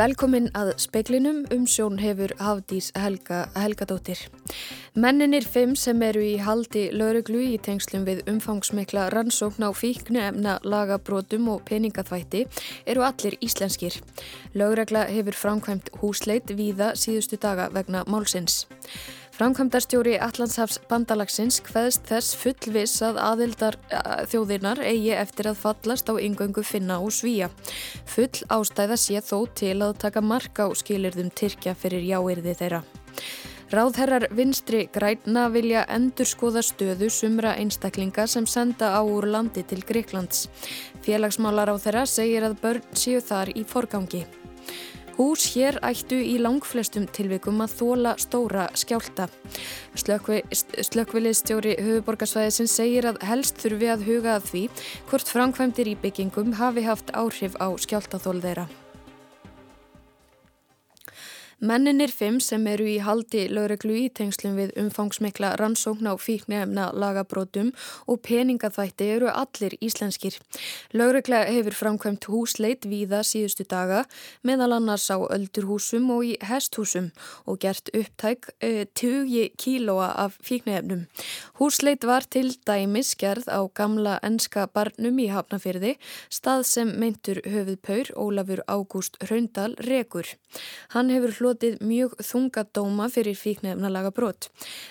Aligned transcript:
Velkomin 0.00 0.46
að 0.56 0.70
speiklinum 0.80 1.42
um 1.52 1.66
sjón 1.68 1.98
hefur 2.00 2.32
Hafdís 2.38 2.86
Helga, 2.96 3.42
Helgadóttir. 3.52 4.22
Menninir 4.96 5.44
fimm 5.44 5.74
sem 5.76 6.00
eru 6.06 6.22
í 6.24 6.38
haldi 6.40 6.86
lauruglu 6.94 7.42
í 7.44 7.58
tengslum 7.60 8.06
við 8.08 8.22
umfangsmikla 8.30 9.10
rannsókn 9.12 9.66
á 9.68 9.68
fíknu 9.76 10.22
emna 10.24 10.56
lagabrótum 10.64 11.50
og 11.52 11.66
peningaþvætti 11.68 12.46
eru 12.88 13.04
allir 13.04 13.36
íslenskir. 13.44 14.00
Lauragla 14.56 15.04
hefur 15.12 15.36
framkvæmt 15.36 15.92
húsleit 16.00 16.48
víða 16.48 16.94
síðustu 16.96 17.36
daga 17.36 17.68
vegna 17.68 18.06
málsins. 18.08 18.62
Framkvæmdarstjóri 19.40 20.18
Allandshafs 20.20 20.82
bandalagsins 20.90 21.62
hveðst 21.64 22.02
þess 22.10 22.34
fullvis 22.36 22.98
að 23.06 23.16
aðildar 23.24 23.78
þjóðirnar 24.28 24.82
eigi 24.84 25.14
eftir 25.16 25.46
að 25.48 25.62
fallast 25.62 26.10
á 26.12 26.20
yngöngu 26.20 26.60
finna 26.60 26.98
og 27.00 27.14
svíja. 27.16 27.48
Full 28.04 28.44
ástæða 28.52 28.98
sé 29.00 29.22
þó 29.24 29.46
til 29.56 29.78
að 29.80 29.94
taka 30.02 30.20
marka 30.20 30.66
á 30.68 30.76
skilirðum 30.76 31.30
Tyrkja 31.32 31.72
fyrir 31.72 32.04
jáirði 32.04 32.52
þeirra. 32.58 32.82
Ráðherrar 33.72 34.26
vinstri 34.36 34.82
græna 34.92 35.46
vilja 35.54 35.86
endur 35.88 36.28
skoða 36.28 36.60
stöðu 36.60 37.08
sumra 37.08 37.54
einstaklinga 37.56 38.26
sem 38.28 38.44
senda 38.44 38.92
á 38.92 39.00
úr 39.00 39.24
landi 39.24 39.64
til 39.64 39.80
Greiklands. 39.88 40.50
Félagsmálar 41.00 41.72
á 41.72 41.80
þeirra 41.80 42.04
segir 42.04 42.44
að 42.44 42.60
börn 42.60 42.84
séu 42.92 43.24
þar 43.24 43.54
í 43.56 43.64
forgangi. 43.64 44.26
Hús 45.20 45.42
hér 45.52 45.76
ættu 45.84 46.16
í 46.16 46.38
langflestum 46.40 47.04
tilvikum 47.12 47.58
að 47.60 47.74
þóla 47.76 48.14
stóra 48.16 48.62
skjálta. 48.72 49.26
Slökkviliðstjóri 50.00 51.74
höfuborgarsvæðisins 51.76 52.78
segir 52.80 53.10
að 53.10 53.20
helst 53.28 53.60
þurfi 53.60 53.92
að 53.92 54.08
huga 54.08 54.38
að 54.38 54.48
því 54.48 54.66
hvort 55.10 55.36
framkvæmdir 55.36 55.92
í 55.92 55.98
byggingum 56.00 56.56
hafi 56.56 56.88
haft 56.88 57.12
áhrif 57.12 57.60
á 57.60 57.68
skjáltaþól 57.76 58.40
þeirra. 58.40 58.70
Menninir 61.60 62.08
fimm 62.08 62.38
sem 62.40 62.62
eru 62.70 62.86
í 62.88 62.94
haldi 63.04 63.42
lögreglu 63.52 63.92
í 63.92 64.06
tengslum 64.16 64.54
við 64.56 64.70
umfangsmikla 64.80 65.50
rannsókn 65.60 66.06
á 66.08 66.16
fíknefna 66.16 66.86
lagabrótum 66.96 67.74
og 68.08 68.22
peningaþvætti 68.24 69.08
eru 69.12 69.28
allir 69.28 69.76
íslenskir. 69.84 70.38
Lögregla 70.96 71.42
hefur 71.44 71.76
framkvæmt 71.76 72.30
húsleit 72.32 72.88
víða 72.88 73.20
síðustu 73.28 73.66
daga 73.68 74.06
meðal 74.40 74.78
annars 74.78 75.10
á 75.12 75.20
öldurhúsum 75.20 76.08
og 76.14 76.30
í 76.30 76.38
hesthúsum 76.48 77.10
og 77.44 77.60
gert 77.60 77.92
upptæk 77.92 78.48
uh, 78.64 78.88
20 78.96 79.52
kílóa 79.60 80.08
af 80.16 80.40
fíknefnum. 80.40 81.04
Húsleit 81.60 82.08
var 82.08 82.24
til 82.24 82.54
dæmis 82.64 83.12
gerð 83.20 83.52
á 83.52 83.60
gamla 83.68 84.16
enska 84.24 84.64
barnum 84.64 85.20
í 85.20 85.28
Hafnafyrði, 85.28 85.98
stað 86.32 86.64
sem 86.72 86.96
meintur 86.96 87.44
höfuð 87.44 87.76
Paur 87.84 88.14
Ólafur 88.16 88.64
Ágúst 88.64 89.20
Hraundal 89.20 89.76
Rekur. 89.84 90.24
Hann 90.96 91.12
hefur 91.12 91.36
hlutið 91.36 91.49
hlotið 91.50 91.80
mjög 91.82 92.14
þungadóma 92.22 93.08
fyrir 93.10 93.34
fíknefnalaga 93.38 94.12
brot. 94.14 94.48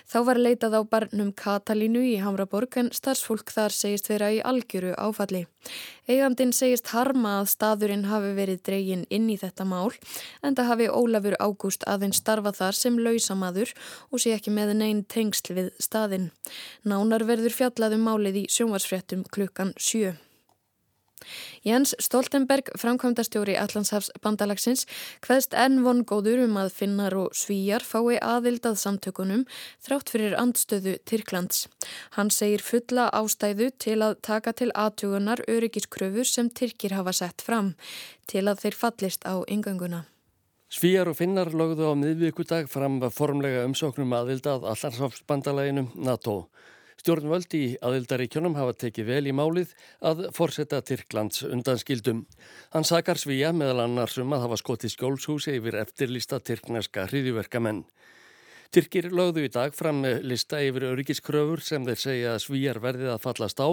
Þá 0.09 0.19
var 0.27 0.39
leitað 0.39 0.75
á 0.75 0.81
barnum 0.83 1.31
Katalínu 1.31 2.01
í 2.03 2.17
Hamraborg 2.19 2.75
en 2.81 2.91
starfsfólk 2.91 3.51
þar 3.53 3.71
segist 3.71 4.09
vera 4.11 4.31
í 4.33 4.41
algjöru 4.43 4.93
áfalli. 4.99 5.45
Eigandin 6.09 6.51
segist 6.55 6.91
harma 6.91 7.39
að 7.39 7.51
staðurinn 7.53 8.07
hafi 8.09 8.33
verið 8.35 8.63
dregin 8.65 9.05
inn 9.09 9.29
í 9.29 9.37
þetta 9.39 9.67
mál 9.67 9.91
en 10.43 10.55
það 10.57 10.71
hafi 10.71 10.89
Ólafur 10.89 11.37
Ágúst 11.39 11.85
aðeins 11.87 12.19
starfa 12.19 12.53
þar 12.55 12.75
sem 12.75 12.99
lausamadur 12.99 13.73
og 14.09 14.23
sé 14.23 14.33
ekki 14.35 14.51
með 14.51 14.75
neinn 14.81 15.03
tengsl 15.07 15.55
við 15.55 15.69
staðinn. 15.79 16.31
Nánar 16.83 17.27
verður 17.29 17.55
fjallaðum 17.55 18.07
málið 18.09 18.43
í 18.43 18.47
sjónvarsfréttum 18.51 19.27
klukkan 19.31 19.75
7. 19.77 20.17
Jens 21.65 21.95
Stoltenberg, 21.99 22.69
framkvæmdastjóri 22.79 23.55
Allandshafs 23.59 24.11
bandalagsins, 24.23 24.85
hveðst 25.25 25.55
enn 25.57 25.81
von 25.85 26.03
góður 26.07 26.43
um 26.45 26.59
að 26.61 26.71
finnar 26.77 27.15
og 27.19 27.33
svíjar 27.37 27.85
fái 27.85 28.17
aðildað 28.17 28.79
samtökunum 28.83 29.45
þrátt 29.85 30.13
fyrir 30.13 30.37
andstöðu 30.39 30.97
Tyrklands. 31.09 31.67
Hann 32.17 32.31
segir 32.33 32.63
fulla 32.63 33.09
ástæðu 33.15 33.71
til 33.77 33.99
að 34.05 34.19
taka 34.25 34.53
til 34.53 34.71
aðtugunar 34.75 35.43
öryggiskröfur 35.47 36.27
sem 36.27 36.49
Tyrkir 36.49 36.95
hafa 36.97 37.15
sett 37.15 37.43
fram 37.45 37.75
til 38.29 38.47
að 38.47 38.63
þeir 38.63 38.79
fallist 38.85 39.27
á 39.27 39.41
yngönguna. 39.49 40.05
Svíjar 40.69 41.09
og 41.09 41.17
finnar 41.17 41.49
lögðu 41.49 41.87
á 41.89 41.93
miðvíkudag 41.97 42.67
fram 42.69 42.99
formlega 43.09 43.63
umsóknum 43.65 44.11
aðildað 44.13 44.67
Allandshafs 44.69 45.23
bandalaginu 45.25 45.87
NATO. 45.97 46.43
Stjórnvöld 46.99 47.53
í 47.55 47.63
aðildaríkjónum 47.79 48.57
hafa 48.59 48.73
tekið 48.83 49.05
vel 49.07 49.29
í 49.31 49.33
málið 49.35 49.69
að 50.03 50.25
forsetta 50.35 50.81
Tyrklands 50.83 51.45
undanskildum. 51.47 52.25
Hann 52.73 52.87
sakar 52.87 53.19
svíja 53.21 53.53
meðal 53.55 53.85
annars 53.85 54.17
um 54.19 54.33
að 54.35 54.43
hafa 54.47 54.57
skotið 54.59 54.95
skjólshúsi 54.97 55.55
yfir 55.61 55.79
eftirlista 55.79 56.41
tyrkneska 56.43 57.05
hriðiverkamenn. 57.07 57.85
Tyrkir 58.75 59.07
lögðu 59.15 59.45
í 59.47 59.51
dag 59.53 59.73
fram 59.73 60.03
lista 60.21 60.59
yfir 60.61 60.89
öryggiskröfur 60.91 61.63
sem 61.63 61.87
þeir 61.87 62.01
segja 62.03 62.33
að 62.35 62.43
svíjar 62.43 62.81
verðið 62.83 63.13
að 63.15 63.23
fallast 63.23 63.63
á 63.63 63.69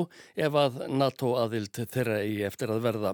ef 0.47 0.60
að 0.62 0.78
NATO 0.88 1.34
aðild 1.41 1.82
þeirra 1.82 2.22
í 2.25 2.38
eftir 2.47 2.72
að 2.72 2.87
verða. 2.87 3.12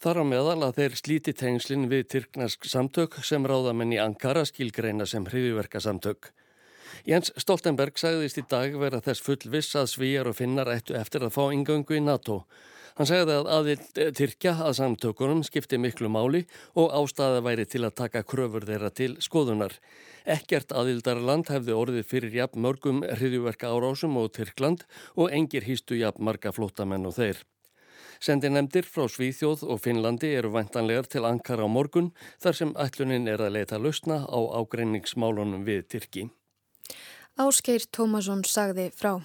Þar 0.00 0.20
á 0.20 0.24
meðal 0.24 0.60
að 0.68 0.76
þeir 0.82 1.00
slíti 1.00 1.34
tengslinn 1.36 1.88
við 1.88 2.06
tyrknesk 2.12 2.68
samtök 2.68 3.18
sem 3.24 3.48
ráðamenn 3.48 3.96
í 3.96 3.98
Ankara 4.04 4.44
skilgreina 4.48 5.08
sem 5.08 5.24
hriðiverkasamtök. 5.26 6.30
Jens 7.08 7.32
Stoltenberg 7.40 7.98
sagðist 8.00 8.40
í 8.40 8.44
dag 8.50 8.74
vera 8.80 9.00
þess 9.04 9.24
fullviss 9.24 9.78
að 9.78 9.90
svíjar 9.94 10.30
og 10.30 10.38
finnar 10.38 10.70
ættu 10.72 10.96
eftir 10.98 11.24
að 11.26 11.34
fá 11.36 11.42
ingöngu 11.54 11.96
í 11.98 12.04
NATO. 12.04 12.44
Hann 12.98 13.08
segði 13.08 13.36
að 13.38 13.46
aðild 13.54 14.00
Tyrkja 14.18 14.52
að 14.66 14.74
samtökunum 14.80 15.44
skipti 15.46 15.78
miklu 15.80 16.10
máli 16.12 16.42
og 16.76 16.90
ástæða 16.98 17.38
væri 17.46 17.64
til 17.64 17.84
að 17.86 17.94
taka 18.02 18.24
kröfur 18.28 18.66
þeirra 18.68 18.90
til 18.92 19.14
skoðunar. 19.24 19.76
Ekkert 20.28 20.74
aðildarland 20.76 21.48
hefði 21.48 21.76
orðið 21.76 22.10
fyrir 22.10 22.36
jafn 22.42 22.60
mörgum 22.66 23.00
hriðjuverka 23.06 23.70
árásum 23.70 24.18
og 24.20 24.34
Tyrkland 24.36 24.84
og 25.14 25.32
engir 25.32 25.64
hýstu 25.64 25.96
jafn 25.96 26.26
marga 26.28 26.52
flótamenn 26.52 27.08
og 27.08 27.16
þeir. 27.16 27.40
Sendinemdir 28.20 28.84
frá 28.84 29.06
Svíþjóð 29.08 29.62
og 29.72 29.80
Finnlandi 29.80 30.34
eru 30.36 30.50
vantanlegar 30.52 31.08
til 31.08 31.24
Ankara 31.24 31.64
á 31.64 31.68
morgun 31.72 32.10
þar 32.42 32.58
sem 32.58 32.74
ætlunin 32.76 33.30
er 33.32 33.40
að 33.40 33.54
leita 33.56 33.80
lausna 33.80 34.26
á 34.28 34.40
ágreiningsmálunum 34.60 35.64
við 35.64 35.86
Tyrki. 35.94 36.26
Áskeir 37.40 37.86
Tómasson 37.92 38.44
sagði 38.44 38.90
frá. 38.94 39.18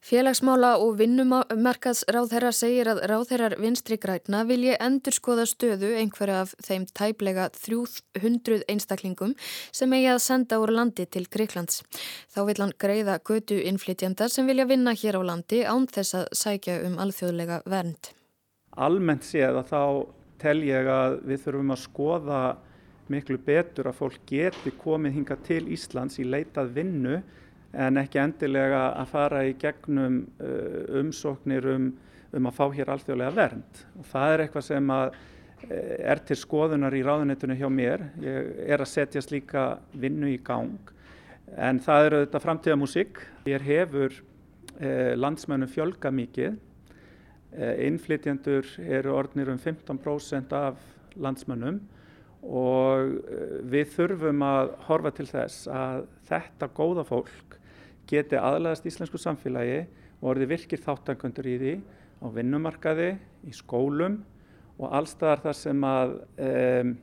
Félagsmála 0.00 0.70
og 0.80 0.94
vinnumarkaðs 0.96 2.06
ráðherra 2.08 2.50
segir 2.56 2.88
að 2.88 3.02
ráðherrar 3.10 3.54
vinstri 3.60 3.98
græna 4.00 4.40
vilji 4.48 4.72
endur 4.80 5.12
skoða 5.12 5.44
stöðu 5.48 5.90
einhverja 6.00 6.38
af 6.46 6.54
þeim 6.64 6.86
tæplega 6.96 7.50
300 7.52 8.64
einstaklingum 8.72 9.34
sem 9.76 9.92
eigi 9.92 10.08
að 10.14 10.22
senda 10.24 10.60
úr 10.62 10.72
landi 10.72 11.04
til 11.04 11.26
Greiklands. 11.28 11.82
Þá 12.32 12.40
vil 12.48 12.56
hann 12.62 12.72
greiða 12.80 13.18
götu 13.20 13.60
innflytjandar 13.60 14.32
sem 14.32 14.48
vilja 14.48 14.66
vinna 14.70 14.96
hér 14.96 15.20
á 15.20 15.22
landi 15.32 15.60
án 15.68 15.84
þess 15.92 16.16
að 16.22 16.32
sækja 16.42 16.80
um 16.88 16.96
alþjóðlega 17.04 17.60
vernd. 17.68 18.14
Almennt 18.80 19.28
séð 19.28 19.60
að 19.60 19.70
þá 19.74 19.82
tel 20.40 20.58
ég 20.64 20.88
að 20.88 21.20
við 21.28 21.44
þurfum 21.44 21.76
að 21.76 21.84
skoða 21.84 22.42
miklu 23.10 23.38
betur 23.44 23.90
að 23.90 23.98
fólk 23.98 24.22
geti 24.28 24.72
komið 24.80 25.16
hinga 25.18 25.36
til 25.46 25.64
Íslands 25.74 26.20
í 26.22 26.26
leitað 26.28 26.72
vinnu 26.76 27.18
en 27.70 28.00
ekki 28.00 28.18
endilega 28.22 28.86
að 28.98 29.10
fara 29.12 29.42
í 29.46 29.56
gegnum 29.58 30.22
uh, 30.42 31.00
umsóknir 31.00 31.68
um, 31.74 31.90
um 32.34 32.48
að 32.50 32.56
fá 32.56 32.64
hér 32.74 32.94
alþjóðlega 32.94 33.36
vernd. 33.36 33.84
Og 33.98 34.08
það 34.10 34.32
er 34.32 34.44
eitthvað 34.44 34.66
sem 34.66 34.94
uh, 34.94 35.04
er 35.70 36.22
til 36.26 36.38
skoðunar 36.38 36.96
í 36.96 37.02
ráðunettinu 37.06 37.58
hjá 37.58 37.68
mér. 37.70 38.06
Ég 38.24 38.64
er 38.70 38.82
að 38.82 38.90
setja 38.90 39.22
slíka 39.22 39.66
vinnu 39.92 40.30
í 40.32 40.40
gang 40.42 40.96
en 41.58 41.80
það 41.82 42.06
eru 42.06 42.24
þetta 42.24 42.42
framtíðamúsík. 42.44 43.22
Hér 43.46 43.64
hefur 43.66 44.16
eh, 44.78 45.14
landsmönnum 45.18 45.70
fjölga 45.70 46.12
mikið. 46.14 46.58
Eh, 47.50 47.86
innflytjendur 47.88 48.68
eru 48.86 49.14
orðnir 49.16 49.50
um 49.52 49.58
15% 49.58 50.54
af 50.56 50.78
landsmönnum 51.18 51.80
og 52.46 53.16
eh, 53.28 53.56
við 53.70 53.94
þurfum 53.96 54.44
að 54.46 54.74
horfa 54.88 55.12
til 55.16 55.28
þess 55.28 55.68
að 55.68 56.04
þetta 56.30 56.70
góða 56.76 57.04
fólk 57.08 57.58
geti 58.10 58.38
aðlæðast 58.38 58.88
íslensku 58.90 59.20
samfélagi 59.20 59.84
og 60.20 60.32
orði 60.34 60.50
virkir 60.50 60.82
þáttankundur 60.82 61.48
í 61.48 61.58
því 61.60 61.74
á 62.20 62.26
vinnumarkaði, 62.34 63.12
í 63.48 63.52
skólum 63.56 64.18
og 64.80 64.96
allstaðar 64.96 65.44
þar 65.44 65.56
sem 65.56 65.86
að 65.86 66.16
um, 66.48 66.96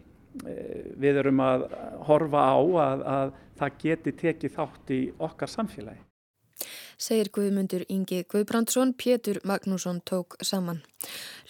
við 1.02 1.22
erum 1.24 1.40
að 1.42 1.68
horfa 2.10 2.44
á 2.54 2.58
að, 2.58 3.06
að 3.18 3.32
það 3.58 3.80
geti 3.86 4.14
tekið 4.22 4.58
þátt 4.58 4.94
í 4.94 5.00
okkar 5.30 5.54
samfélagi 5.54 6.07
segir 6.98 7.30
Guðmundur 7.34 7.84
Ingi 7.94 8.24
Guðbrandsson, 8.26 8.94
Pétur 8.98 9.40
Magnússon 9.46 10.02
tók 10.04 10.36
saman. 10.42 10.82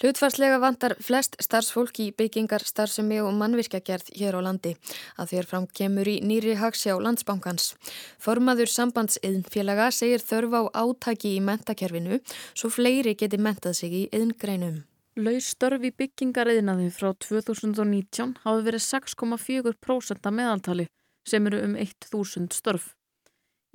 Hlutfarslega 0.02 0.60
vantar 0.60 0.96
flest 1.00 1.38
starfsfólk 1.42 2.02
í 2.04 2.10
byggingar, 2.12 2.66
starfsemi 2.68 3.22
og 3.24 3.32
mannvirkjagerð 3.40 4.12
hér 4.20 4.38
á 4.38 4.42
landi 4.44 4.76
að 5.16 5.32
þér 5.32 5.48
fram 5.52 5.70
kemur 5.80 6.12
í 6.12 6.18
nýri 6.22 6.58
hagsjá 6.60 6.98
landsbankans. 7.00 7.74
Formaður 8.20 8.74
sambandsiðnfélaga 8.76 9.88
segir 9.96 10.22
þörf 10.22 10.60
á 10.60 10.62
átaki 10.84 11.38
í 11.38 11.42
mentakerfinu 11.42 12.20
svo 12.54 12.70
fleiri 12.70 13.16
geti 13.16 13.40
mentað 13.40 13.80
sig 13.80 13.96
í 13.96 14.04
yðngreinum. 14.12 14.84
Laus 15.18 15.48
störf 15.56 15.82
í 15.82 15.90
byggingariðnaði 15.98 16.92
frá 16.94 17.10
2019 17.26 18.36
hafi 18.44 18.68
verið 18.68 18.86
6,4% 18.86 20.30
að 20.30 20.38
meðaltali 20.44 20.86
sem 21.28 21.50
eru 21.50 21.64
um 21.66 21.74
1000 21.80 22.54
störf. 22.54 22.97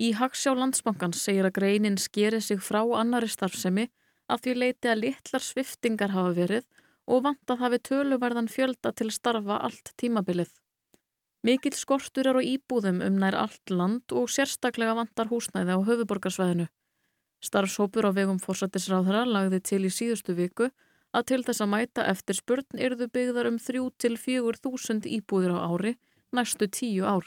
Í 0.01 0.13
Hagsjá 0.17 0.55
landsbankans 0.57 1.21
segir 1.21 1.45
að 1.45 1.57
greinin 1.59 1.99
skeri 2.01 2.41
sig 2.41 2.63
frá 2.65 2.81
annari 2.97 3.29
starfsemi 3.29 3.91
að 4.33 4.45
því 4.45 4.55
leiti 4.57 4.89
að 4.89 5.03
litlar 5.05 5.45
sviftingar 5.45 6.15
hafa 6.15 6.33
verið 6.37 6.65
og 7.07 7.25
vant 7.27 7.51
að 7.51 7.65
hafi 7.65 7.79
töluverðan 7.89 8.49
fjölda 8.49 8.93
til 8.97 9.11
starfa 9.13 9.59
allt 9.67 9.93
tímabilið. 10.01 10.51
Mikill 11.43 11.75
skortur 11.75 12.29
er 12.31 12.39
á 12.39 12.43
íbúðum 12.43 13.03
um 13.03 13.19
nær 13.19 13.35
allt 13.35 13.71
land 13.71 14.15
og 14.15 14.31
sérstaklega 14.31 14.95
vantar 14.95 15.29
húsnæði 15.29 15.75
á 15.75 15.79
höfuborgarsvæðinu. 15.83 16.69
Starfshópur 17.43 18.07
á 18.07 18.11
vegum 18.15 18.39
fórsættisráðara 18.39 19.27
lagði 19.27 19.61
til 19.61 19.83
í 19.89 19.91
síðustu 19.91 20.37
viku 20.39 20.71
að 21.13 21.27
til 21.33 21.43
þess 21.43 21.65
að 21.65 21.73
mæta 21.75 22.07
eftir 22.07 22.39
spurn 22.39 22.79
yrðu 22.79 23.11
byggðar 23.11 23.51
um 23.51 23.59
3-4 23.59 24.63
þúsund 24.63 25.11
íbúðir 25.11 25.59
á 25.59 25.67
ári 25.67 25.97
næstu 26.31 26.71
tíu 26.71 27.05
ár. 27.05 27.27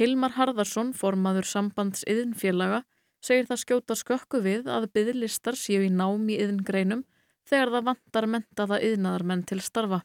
Hilmar 0.00 0.32
Harðarsson, 0.32 0.94
formaður 0.96 1.44
sambands 1.44 2.06
yðinfélaga, 2.08 2.78
segir 3.20 3.44
það 3.50 3.58
skjóta 3.60 3.96
skökku 4.00 4.38
við 4.40 4.70
að 4.72 4.86
byggðlistar 4.94 5.58
séu 5.60 5.82
í 5.84 5.90
námi 5.92 6.38
yðingreinum 6.40 7.02
þegar 7.50 7.72
það 7.74 7.84
vantar 7.90 8.26
mentaða 8.32 8.78
yðnaðarmenn 8.86 9.42
til 9.50 9.58
starfa. 9.60 9.98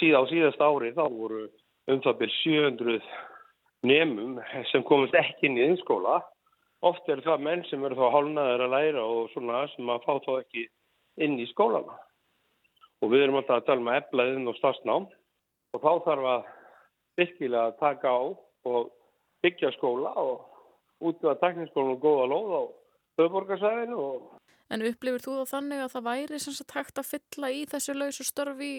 Síðan 0.00 0.26
á 0.26 0.30
síðast 0.32 0.64
ári 0.66 0.90
þá 0.96 1.04
voru 1.04 1.44
um 1.86 2.02
það 2.02 2.18
byrj 2.24 2.34
700 2.40 2.98
nefnum 3.86 4.34
sem 4.72 4.84
komast 4.90 5.14
ekki 5.14 5.46
inn 5.46 5.60
í 5.60 5.64
innskóla. 5.68 6.18
Oft 6.82 7.06
er 7.14 7.22
það 7.22 7.46
menn 7.46 7.64
sem 7.70 7.86
eru 7.86 8.00
þá 8.00 8.16
hálnaður 8.16 8.66
að 8.66 8.74
læra 8.74 9.06
og 9.06 9.30
svona 9.30 9.62
sem 9.76 9.94
að 9.94 10.02
fá 10.08 10.12
þá 10.26 10.30
ekki 10.40 10.66
inn 11.22 11.38
í 11.38 11.46
skólana. 11.52 11.94
Og 12.98 13.14
við 13.14 13.28
erum 13.28 13.38
alltaf 13.38 13.60
að 13.62 13.70
tala 13.70 13.84
um 13.84 13.94
að 13.94 14.02
eflaðinn 14.02 14.50
og 14.50 14.58
stafsnám 14.58 15.08
og 15.70 15.86
þá 15.86 15.90
þarf 16.10 16.30
að 16.34 16.52
virkilega 17.22 17.78
taka 17.78 18.10
á 18.10 18.22
og 18.66 18.95
byggja 19.46 19.72
skóla 19.78 20.12
og 20.18 20.44
útvæða 21.00 21.38
takniskólan 21.44 21.94
og 21.94 22.02
góða 22.02 22.26
lóð 22.32 22.50
á 22.52 22.62
höfborgarsæðinu. 23.20 24.02
En 24.74 24.82
upplifir 24.82 25.22
þú 25.22 25.40
þá 25.40 25.52
þannig 25.54 25.82
að 25.84 25.92
það 25.94 26.06
væri 26.10 26.38
sem 26.42 26.54
sagt 26.56 26.74
hægt 26.74 26.98
að 26.98 27.10
fylla 27.12 27.50
í 27.54 27.60
þessu 27.70 27.94
lausu 27.94 28.26
störfi 28.26 28.72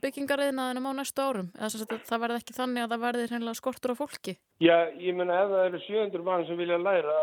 byggingariðnaðinum 0.00 0.88
á 0.88 0.92
næstu 0.96 1.24
árum? 1.24 1.50
Eða 1.58 1.84
að 1.84 2.06
það 2.08 2.22
verði 2.24 2.38
ekki 2.40 2.56
þannig 2.56 2.84
að 2.84 2.94
það 2.94 3.04
verði 3.04 3.26
hreinlega 3.28 3.58
skortur 3.58 3.92
á 3.92 4.00
fólki? 4.00 4.36
Já, 4.64 4.76
ég 4.96 5.16
menna 5.16 5.42
ef 5.42 5.52
það 5.52 5.66
eru 5.68 5.82
700 5.84 6.26
mann 6.28 6.46
sem 6.48 6.60
vilja 6.60 6.80
læra 6.80 7.18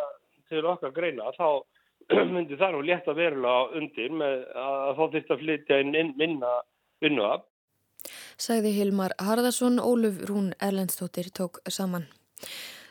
til 0.52 0.64
okkar 0.74 0.94
greina 0.96 1.32
þá 1.38 1.48
myndi 2.36 2.60
það 2.60 2.76
nú 2.76 2.84
létta 2.88 3.18
verulega 3.18 3.80
undir 3.82 4.14
með 4.22 4.46
að 4.62 4.92
þá 5.00 5.04
þurft 5.16 5.34
að 5.34 5.44
flytja 5.44 5.80
inn 5.84 6.14
minna 6.20 6.54
vinnuða. 7.04 7.42
Sæði 8.38 8.76
Hilmar 8.78 9.18
Harðarsson, 9.18 9.82
Óluf 9.82 10.22
Rún 10.30 10.54
Erlendstóttir 10.62 11.34
tók 11.34 11.60
saman. 11.66 12.06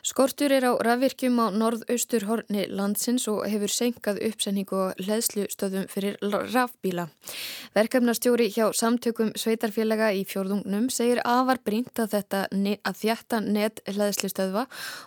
Skortur 0.07 0.53
er 0.55 0.63
á 0.63 0.71
rafvirkjum 0.79 1.35
á 1.43 1.51
norðaustur 1.51 2.23
horni 2.29 2.61
landsins 2.71 3.25
og 3.27 3.41
hefur 3.51 3.71
senkað 3.73 4.21
uppsenningu 4.29 4.77
og 4.79 5.01
hleðslustöðum 5.03 5.89
fyrir 5.91 6.15
rafbíla. 6.53 7.09
Verkefnastjóri 7.75 8.47
hjá 8.55 8.69
samtökum 8.71 9.33
sveitarfélaga 9.35 10.13
í 10.15 10.21
fjórðungnum 10.29 10.87
segir 10.93 11.19
afar 11.25 11.59
brínt 11.59 11.99
að 11.99 12.15
að 12.21 13.01
þjætta 13.01 13.41
net 13.43 13.83
hleðslustöðva 13.89 14.63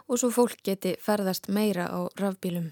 og 0.08 0.20
svo 0.20 0.30
fólk 0.36 0.60
geti 0.68 0.92
ferðast 1.00 1.48
meira 1.48 1.88
á 1.88 2.04
rafbílum. 2.20 2.68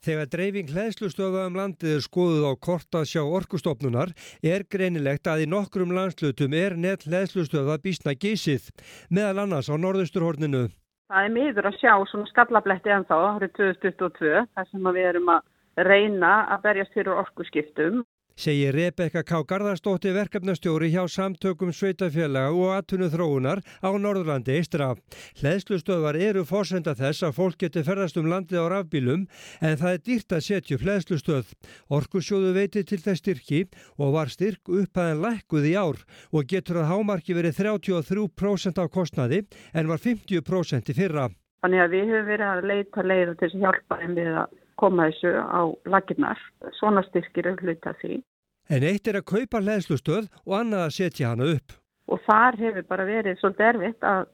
Þegar 0.00 0.28
dreifing 0.32 0.72
hlæðslustöða 0.72 1.46
um 1.50 1.56
landið 1.58 1.98
er 1.98 2.02
skoðuð 2.06 2.48
á 2.48 2.52
korta 2.56 3.04
sjá 3.04 3.20
orkustofnunar 3.26 4.16
er 4.40 4.64
greinilegt 4.70 5.28
að 5.28 5.44
í 5.44 5.52
nokkrum 5.52 5.92
landslutum 5.92 6.54
er 6.56 6.80
net 6.80 7.04
hlæðslustöða 7.04 7.76
bísna 7.82 8.14
gísið, 8.16 8.70
meðal 9.10 9.42
annars 9.44 9.68
á 9.68 9.76
norðusturhorninu. 9.76 10.68
Það 11.08 11.26
er 11.26 11.30
miður 11.32 11.66
að 11.70 11.76
sjá 11.80 11.92
svona 12.10 12.28
skallabletti 12.28 12.92
ennþá 12.92 13.18
árið 13.28 13.52
2022 13.58 14.42
þar 14.52 14.66
sem 14.68 14.88
við 14.96 15.06
erum 15.10 15.30
að 15.32 15.86
reyna 15.88 16.32
að 16.52 16.66
berjast 16.66 16.96
fyrir 16.98 17.20
orkuskiptum. 17.22 18.02
Segir 18.38 18.70
Rebecca 18.70 19.24
K. 19.26 19.40
Garðarsdóttir 19.50 20.12
verkefnastjóri 20.14 20.92
hjá 20.92 21.08
samtökum 21.10 21.72
sveitafélaga 21.74 22.52
og 22.54 22.68
atvinnu 22.76 23.08
þróunar 23.10 23.58
á 23.82 23.90
Norðurlandi 23.90 24.54
eistra. 24.54 24.92
Hleðslustöðvar 25.40 26.14
eru 26.22 26.44
fórsenda 26.46 26.94
þess 26.94 27.26
að 27.26 27.34
fólk 27.34 27.56
geti 27.64 27.82
ferðast 27.82 28.20
um 28.22 28.28
landið 28.30 28.62
á 28.62 28.66
rafbílum 28.70 29.24
en 29.58 29.74
það 29.80 29.96
er 29.96 30.04
dýrt 30.06 30.36
að 30.38 30.44
setja 30.46 30.78
hleðslustöð. 30.78 31.50
Orkusjóðu 31.90 32.54
veiti 32.54 32.84
til 32.86 33.00
þess 33.02 33.24
styrki 33.24 33.64
og 33.98 34.14
var 34.14 34.30
styrk 34.30 34.70
upphæðan 34.70 35.24
lækkuð 35.26 35.68
í 35.72 35.74
ár 35.74 35.98
og 36.30 36.46
getur 36.54 36.78
að 36.84 36.92
hámarki 36.92 37.34
verið 37.34 37.58
33% 37.58 38.78
af 38.78 38.94
kostnaði 38.94 39.42
en 39.74 39.90
var 39.90 39.98
50% 39.98 40.94
í 40.94 40.98
fyrra. 41.00 41.26
Þannig 41.66 41.82
að 41.88 41.98
við 41.98 42.14
höfum 42.14 42.30
verið 42.30 42.48
að 42.54 42.66
leita 42.70 43.02
leiða 43.02 43.38
til 43.42 43.50
að 43.50 43.60
hjálpa 43.66 43.98
þeim 43.98 44.18
við 44.22 44.34
að 44.44 44.58
koma 44.80 45.08
þessu 45.08 45.34
á 45.38 45.60
laginnar. 45.90 46.40
Svona 46.78 47.04
styrkir 47.08 47.50
er 47.50 47.60
hluta 47.62 47.94
því. 48.00 48.20
En 48.68 48.84
eitt 48.84 49.08
er 49.08 49.20
að 49.20 49.28
kaupa 49.32 49.62
hlæðslustöð 49.62 50.28
og 50.44 50.56
annað 50.60 50.84
að 50.86 50.96
setja 50.98 51.32
hana 51.32 51.52
upp. 51.56 51.76
Og 52.08 52.20
þar 52.24 52.58
hefur 52.60 52.88
bara 52.88 53.06
verið 53.08 53.38
svolítið 53.40 53.68
erfitt 53.68 54.04
að 54.06 54.26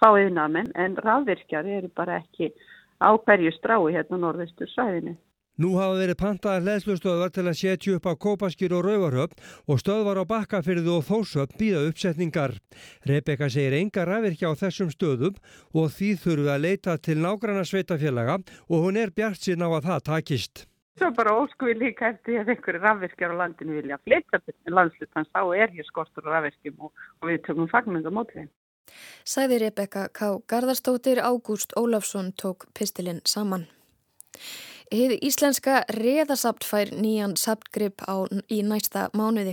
fá 0.00 0.08
yfirnamenn 0.16 0.70
en 0.78 0.96
rafvirkjar 1.04 1.68
eru 1.78 1.90
bara 1.94 2.20
ekki 2.22 2.52
á 3.02 3.10
hverju 3.16 3.52
strái 3.56 3.92
hérna 3.94 4.18
á 4.18 4.22
norðustur 4.24 4.70
sæðinu. 4.74 5.16
Nú 5.60 5.74
hafa 5.76 5.98
verið 5.98 6.16
pantaðar 6.16 6.62
hlæðslustöðvar 6.64 7.32
til 7.36 7.42
að 7.44 7.56
setja 7.58 7.96
upp 7.98 8.06
á 8.08 8.16
Kópaskýr 8.24 8.72
og 8.78 8.86
Rauvarhöfn 8.86 9.42
og 9.68 9.80
stöðvar 9.82 10.22
á 10.22 10.30
Bakkafyrðu 10.30 10.94
og 10.94 11.04
Þórsöfn 11.04 11.58
býða 11.60 11.82
uppsetningar. 11.90 12.54
Rebeka 13.04 13.50
segir 13.52 13.76
enga 13.76 14.06
ræðvirkja 14.08 14.54
á 14.56 14.60
þessum 14.62 14.88
stöðum 14.94 15.36
og 15.76 15.92
því 15.92 16.08
þurfum 16.22 16.46
við 16.46 16.54
að 16.54 16.64
leita 16.64 16.96
til 16.96 17.18
nágranna 17.20 17.66
sveitafélaga 17.68 18.38
og 18.40 18.86
hún 18.86 18.96
er 19.02 19.12
bjart 19.12 19.44
sín 19.44 19.60
á 19.60 19.68
að 19.68 19.90
það 19.90 20.00
takist. 20.08 20.64
Svo 20.96 21.12
bara 21.20 21.36
óskuði 21.42 21.76
líka 21.82 22.08
eftir 22.14 22.40
að 22.40 22.54
einhverju 22.54 22.80
rafvirkjar 22.80 23.36
á 23.36 23.40
landinu 23.44 23.76
vilja 23.82 24.00
flytja 24.08 24.40
til 24.48 24.74
landslutans 24.80 25.28
þá 25.28 25.42
er 25.60 25.76
hér 25.76 25.90
skortur 25.92 26.24
rafvirkjum 26.24 26.88
og, 26.88 27.04
og 27.20 27.28
við 27.28 27.44
tökum 27.44 27.68
fagningum 27.68 28.16
á 28.16 28.24
því. 28.32 28.48
Sæði 29.28 29.60
Rebeka 29.66 30.08
K. 30.08 30.32
Garðarstóttir 30.48 31.20
Ágúst 31.20 31.76
Ólafsson 31.76 32.32
tók 32.32 32.64
pistilinn 32.72 33.20
saman. 33.28 33.68
Hið 34.90 35.12
íslenska 35.22 35.84
reðasapt 35.94 36.64
fær 36.66 36.88
nýjan 36.98 37.36
saptgrip 37.38 38.02
í 38.50 38.56
næsta 38.66 39.04
mánuði. 39.14 39.52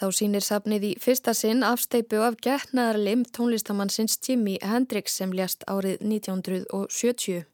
Þá 0.00 0.04
sínir 0.16 0.40
sapnið 0.46 0.86
í 0.88 0.92
fyrsta 0.96 1.34
sinn 1.36 1.60
afsteipu 1.68 2.22
af 2.24 2.38
getnaðarlim 2.40 3.26
tónlistamannsins 3.28 4.16
Jimi 4.24 4.54
Hendrix 4.64 5.18
sem 5.20 5.34
ljast 5.36 5.66
árið 5.68 6.00
1970. 6.00 7.44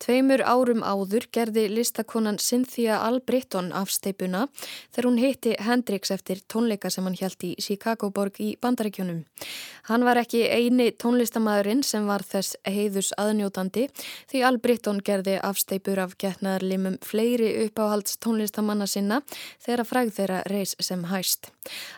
Tveimur 0.00 0.40
árum 0.48 0.80
áður 0.80 1.26
gerði 1.36 1.66
listakonan 1.74 2.40
Cynthia 2.40 3.02
Albritton 3.04 3.68
afsteipuna 3.76 4.46
þegar 4.64 5.10
hún 5.10 5.20
hitti 5.20 5.52
Hendrix 5.60 6.08
eftir 6.16 6.40
tónleika 6.48 6.88
sem 6.88 7.04
hann 7.04 7.20
hjælt 7.20 7.44
í 7.44 7.52
Chicagoborg 7.60 8.40
í 8.40 8.54
Bandaríkjónum. 8.56 9.26
Hann 9.92 10.08
var 10.08 10.22
ekki 10.24 10.46
eini 10.48 10.88
tónlistamæðurinn 10.96 11.84
sem 11.84 12.08
var 12.08 12.24
þess 12.24 12.56
heiðus 12.64 13.12
aðnjótandi 13.20 13.90
því 14.32 14.44
Albritton 14.48 15.04
gerði 15.04 15.36
afsteipur 15.44 16.00
af 16.00 16.16
getnaðarlim 16.16 16.61
limum 16.64 16.98
fleiri 17.04 17.50
uppáhalds 17.66 18.16
tónlistamanna 18.22 18.86
sinna 18.86 19.20
þegar 19.62 19.84
fræð 19.88 20.12
þeirra 20.18 20.38
reys 20.52 20.76
sem 20.80 21.04
hæst. 21.10 21.50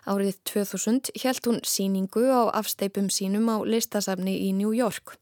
Árið 0.08 0.40
2000 0.50 1.12
helt 1.22 1.46
hún 1.48 1.60
síningu 1.64 2.24
á 2.28 2.52
afsteipum 2.60 3.08
sínum 3.12 3.48
á 3.52 3.56
listasafni 3.64 4.36
í 4.48 4.52
New 4.56 4.74
York. 4.76 5.16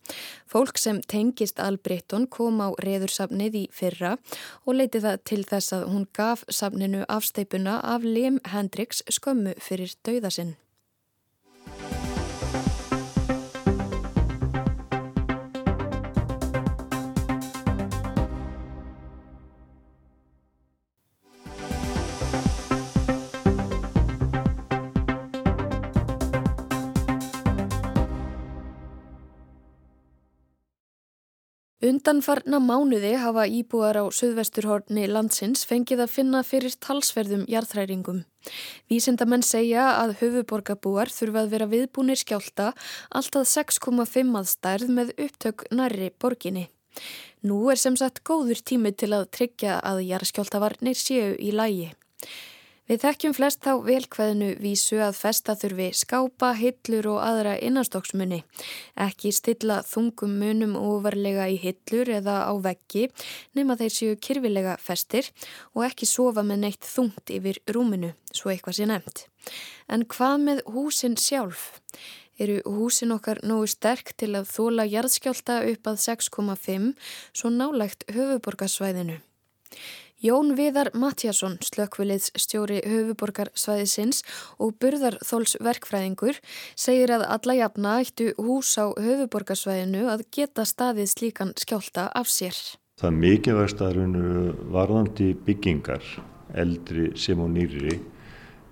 Fólk 0.47 0.79
sem 0.79 1.03
tengist 1.09 1.61
Albritton 1.61 2.27
kom 2.27 2.61
á 2.63 2.75
reðursafnið 2.83 3.61
í 3.63 3.65
fyrra 3.73 4.17
og 4.67 4.79
leiti 4.79 5.03
það 5.05 5.23
til 5.29 5.43
þess 5.45 5.77
að 5.77 5.87
hún 5.93 6.09
gaf 6.17 6.45
safninu 6.49 7.07
afsteipuna 7.09 7.81
af 7.83 8.05
Lim 8.05 8.41
Hendrix 8.55 9.05
skömmu 9.11 9.57
fyrir 9.61 9.95
dauðasinn. 10.07 10.57
Undanfarna 31.83 32.61
mánuði 32.62 33.17
hafa 33.19 33.43
íbúar 33.51 33.97
á 33.99 34.07
söðvesturhorni 34.15 35.09
landsins 35.11 35.65
fengið 35.67 36.05
að 36.05 36.12
finna 36.15 36.43
fyrir 36.47 36.77
talsverðum 36.79 37.43
jarðræringum. 37.51 38.21
Vísindamenn 38.87 39.43
segja 39.43 39.89
að 39.97 40.12
höfuborgarbúar 40.21 41.11
þurfa 41.11 41.43
að 41.43 41.51
vera 41.57 41.67
viðbúnir 41.73 42.21
skjálta 42.21 42.69
alltaf 43.11 43.51
6,5 43.51 44.31
að 44.39 44.47
stærð 44.53 44.95
með 44.95 45.11
upptök 45.27 45.67
nærri 45.75 46.12
borginni. 46.23 46.69
Nú 47.43 47.59
er 47.75 47.83
sem 47.83 47.99
sagt 47.99 48.23
góður 48.23 48.62
tími 48.62 48.95
til 48.95 49.11
að 49.17 49.27
tryggja 49.35 49.81
að 49.83 50.05
jarðskjáltavarnir 50.07 50.95
séu 50.95 51.35
í 51.35 51.51
lægi. 51.51 51.91
Við 52.93 53.07
þekkjum 53.07 53.33
flest 53.33 53.63
þá 53.65 53.71
velkveðinu 53.87 54.47
vísu 54.61 54.99
að 55.01 55.15
festa 55.17 55.55
þurfi 55.57 55.87
skápa, 55.97 56.51
hillur 56.59 57.07
og 57.15 57.23
aðra 57.25 57.55
innanstokksmunni. 57.65 58.43
Ekki 59.01 59.31
stilla 59.33 59.79
þungum 59.89 60.35
munum 60.43 60.75
ofarlega 60.77 61.47
í 61.49 61.57
hillur 61.63 62.11
eða 62.19 62.35
á 62.45 62.53
veggi 62.61 63.07
nema 63.57 63.79
þeir 63.81 63.95
séu 63.97 64.19
kyrfilega 64.21 64.77
festir 64.77 65.31
og 65.73 65.87
ekki 65.87 66.11
sofa 66.11 66.45
með 66.45 66.67
neitt 66.67 66.85
þungt 66.85 67.33
yfir 67.33 67.63
rúminu, 67.73 68.13
svo 68.29 68.53
eitthvað 68.53 68.77
sé 68.83 68.91
nefnt. 68.93 69.25
En 69.89 70.05
hvað 70.05 70.37
með 70.51 70.63
húsin 70.77 71.17
sjálf? 71.17 71.71
eru 72.43 72.61
húsin 72.77 73.17
okkar 73.17 73.41
nógu 73.47 73.73
sterk 73.73 74.13
til 74.21 74.35
að 74.37 74.53
þóla 74.53 74.85
jarðskjálta 74.85 75.63
upp 75.73 75.89
að 75.89 76.01
6,5 76.11 76.93
svo 77.33 77.57
nálægt 77.57 78.05
höfuborgarsvæðinu. 78.13 79.23
Jón 80.23 80.52
Viðar 80.55 80.93
Matjasson, 80.95 81.57
slökkviliðs 81.67 82.29
stjóri 82.38 82.76
höfuborgarsvæðisins 82.87 84.21
og 84.62 84.76
burðarþólsverkfræðingur, 84.79 86.37
segir 86.79 87.11
að 87.17 87.25
alla 87.26 87.57
jafna 87.59 87.97
ættu 88.05 88.29
hús 88.38 88.71
á 88.79 88.95
höfuborgarsvæðinu 88.95 90.05
að 90.12 90.23
geta 90.31 90.62
staðið 90.62 91.09
slíkan 91.11 91.50
skjálta 91.59 92.05
af 92.14 92.31
sér. 92.31 92.55
Það 93.02 93.19
mikilvægst 93.25 93.83
að 93.83 93.99
varðandi 94.71 95.33
byggingar, 95.43 96.07
eldri 96.55 97.09
sem 97.19 97.43
og 97.43 97.50
nýri, 97.57 97.99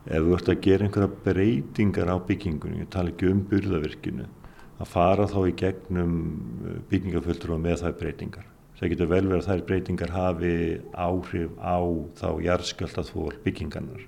ef 0.07 0.23
þú 0.23 0.39
ert 0.39 0.53
að 0.55 0.63
gera 0.69 0.87
einhverja 0.87 1.11
breytingar 1.27 2.15
á 2.15 2.17
byggingunni, 2.31 2.85
ég 2.85 2.95
tala 2.95 3.11
ekki 3.11 3.33
um 3.33 3.43
burðavirkinu, 3.51 4.31
að 4.79 4.95
fara 4.95 5.27
þá 5.27 5.41
í 5.51 5.59
gegnum 5.67 6.17
uh, 6.63 6.79
byggingaföldru 6.95 7.59
og 7.59 7.65
með 7.67 7.83
þær 7.83 8.01
breytingar. 8.05 8.50
Það 8.81 8.93
getur 8.95 9.11
vel 9.11 9.27
verið 9.29 9.43
að 9.43 9.49
þær 9.51 9.63
breytingar 9.69 10.13
hafi 10.15 10.55
áhrif 10.97 11.53
á 11.61 11.79
þá 12.17 12.29
jarðskjöldaþól 12.47 13.35
byggingarnar. 13.45 14.07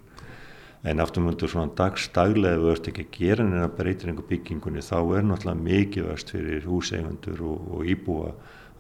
En 0.89 1.05
aftur 1.05 1.23
möndur 1.23 1.53
svona 1.53 1.75
dagstaglega 1.79 2.57
ef 2.57 2.65
þú 2.65 2.73
ert 2.73 2.89
ekki 2.91 3.05
að 3.05 3.19
gera 3.19 3.45
neina 3.47 3.69
breytingar 3.77 4.27
byggingunni 4.31 4.83
þá 4.83 4.97
er 5.03 5.29
náttúrulega 5.29 5.67
mikilvægst 5.69 6.33
fyrir 6.35 6.65
húseigundur 6.67 7.45
og, 7.47 7.69
og 7.77 7.93
íbúa 7.93 8.33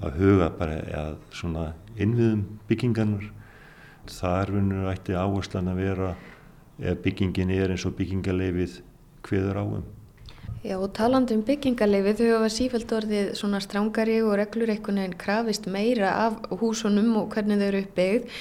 að 0.02 0.18
huga 0.18 0.48
bara 0.56 0.80
að 1.04 1.14
svona 1.36 1.68
innviðum 2.00 2.46
byggingarnar. 2.72 3.28
Það 4.08 4.38
er 4.40 4.54
vunur 4.56 4.92
ætti 4.96 5.14
áherslan 5.14 5.70
að 5.70 5.82
vera 5.84 6.14
ef 6.80 7.02
byggingin 7.04 7.52
er 7.54 7.70
eins 7.74 7.84
og 7.86 7.94
byggingarleifið 7.98 8.80
hviður 9.26 9.60
áum. 9.60 9.84
Já 10.62 10.76
og 10.78 10.92
taland 10.94 11.32
um 11.34 11.40
byggingarleifið 11.42 12.20
þau 12.20 12.28
hafa 12.36 12.48
sífælt 12.54 12.92
orðið 12.94 13.30
svona 13.34 13.58
strángari 13.62 14.20
og 14.22 14.36
reglur 14.38 14.70
einhvern 14.70 15.00
veginn 15.00 15.16
krafist 15.18 15.66
meira 15.66 16.12
af 16.28 16.36
húsunum 16.60 17.16
og 17.18 17.34
hvernig 17.34 17.58
þau 17.58 17.64
eru 17.66 17.80
uppbyggð. 17.82 18.36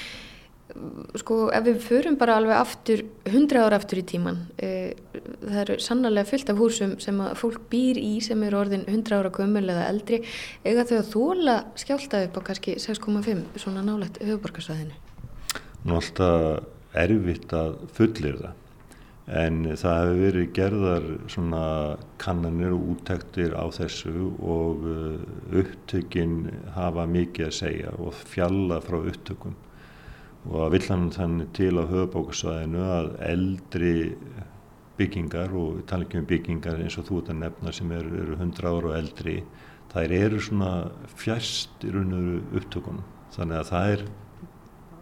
Sko 1.18 1.38
ef 1.52 1.66
við 1.66 1.80
förum 1.82 2.14
bara 2.20 2.36
alveg 2.38 2.54
aftur, 2.56 3.02
hundra 3.28 3.66
ára 3.66 3.80
aftur 3.82 4.00
í 4.00 4.06
tíman, 4.08 4.38
e, 4.56 4.94
það 5.42 5.58
eru 5.64 5.76
sannlega 5.82 6.30
fullt 6.30 6.54
af 6.54 6.62
húsum 6.62 6.94
sem 7.02 7.18
að 7.20 7.34
fólk 7.42 7.66
býr 7.74 7.98
í 8.00 8.14
sem 8.24 8.46
eru 8.46 8.62
orðin 8.62 8.86
hundra 8.88 9.18
ára 9.18 9.34
gömul 9.34 9.66
eða 9.66 9.90
eldri, 9.90 10.22
eiga 10.64 10.86
þau 10.88 10.96
að 11.00 11.12
þóla 11.12 11.58
skjálta 11.82 12.22
upp 12.28 12.38
á 12.38 12.46
kannski 12.48 12.78
6,5 12.80 13.44
svona 13.58 13.84
nálægt 13.84 14.22
höfuborgarsvæðinu? 14.22 14.96
Nú 15.84 15.98
alltaf 15.98 16.62
erfitt 16.94 17.52
að 17.52 17.76
fullir 17.98 18.40
það 18.46 18.61
en 19.32 19.64
það 19.80 19.98
hefur 19.98 20.18
verið 20.20 20.48
gerðar 20.56 21.04
svona 21.32 21.64
kannanir 22.20 22.74
og 22.76 22.88
úttektir 22.94 23.54
á 23.56 23.64
þessu 23.72 24.28
og 24.44 24.84
uh, 24.84 25.22
upptökin 25.62 26.50
hafa 26.74 27.06
mikið 27.08 27.48
að 27.48 27.56
segja 27.56 27.92
og 27.96 28.16
fjalla 28.28 28.80
frá 28.84 28.98
upptökum. 29.00 29.54
Og 30.50 30.58
að 30.66 30.72
villan 30.74 31.06
þannig 31.14 31.52
til 31.56 31.72
á 31.80 31.84
höfubókarsvæðinu 31.86 32.82
að 32.82 33.10
eldri 33.30 33.94
byggingar 34.98 35.54
og 35.56 35.78
við 35.78 35.86
tala 35.88 36.06
ekki 36.08 36.20
um 36.20 36.28
byggingar 36.28 36.82
eins 36.82 36.98
og 37.00 37.08
þú 37.08 37.22
ert 37.22 37.32
að 37.32 37.40
nefna 37.44 37.72
sem 37.72 37.94
eru, 37.96 38.12
eru 38.26 38.36
100 38.36 38.68
ára 38.68 38.90
og 38.90 38.96
eldri 38.98 39.38
þær 39.94 40.16
eru 40.18 40.42
svona 40.42 40.72
fjærst 41.20 41.86
í 41.86 41.94
raun 41.94 42.12
og 42.18 42.60
upptökunum. 42.60 43.08
Þannig 43.32 43.62
að 43.62 43.70
það 43.70 43.94
er 43.94 44.06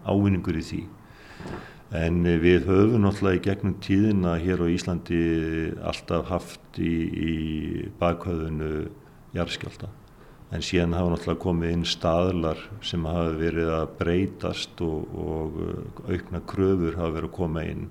ávinningur 0.07 0.61
í 0.61 0.67
því 0.71 0.85
En 1.91 2.23
við 2.23 2.69
höfum 2.69 3.03
náttúrulega 3.03 3.41
í 3.41 3.45
gegnum 3.49 3.73
tíðina 3.83 4.37
hér 4.39 4.61
á 4.63 4.67
Íslandi 4.71 5.23
alltaf 5.83 6.29
haft 6.31 6.79
í, 6.79 6.93
í 7.11 7.33
bakhauðinu 7.99 8.85
jarðskjálta. 9.35 9.91
En 10.55 10.63
síðan 10.63 10.95
hafa 10.95 11.11
náttúrulega 11.13 11.43
komið 11.43 11.73
inn 11.75 11.83
staðlar 11.87 12.63
sem 12.87 13.05
hafa 13.07 13.35
verið 13.39 13.73
að 13.75 13.93
breytast 13.99 14.83
og, 14.87 15.11
og 15.19 15.59
uh, 15.63 15.75
aukna 16.11 16.43
kröfur 16.51 16.99
hafa 16.99 17.17
verið 17.19 17.31
að 17.31 17.37
koma 17.41 17.67
inn 17.67 17.85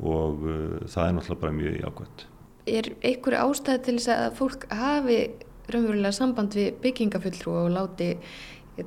og 0.00 0.44
uh, 0.48 0.80
það 0.88 1.04
er 1.04 1.14
náttúrulega 1.18 1.42
bara 1.44 1.56
mjög 1.60 1.78
jákvæmt. 1.82 2.26
Er 2.72 2.90
einhverju 3.02 3.44
ástæði 3.44 3.84
til 3.86 3.96
þess 3.98 4.12
að 4.16 4.36
fólk 4.40 4.66
hafi 4.72 5.20
raunverulega 5.72 6.16
samband 6.16 6.56
við 6.56 6.74
byggingafulltrú 6.80 7.56
og 7.66 7.72
láti 7.76 8.10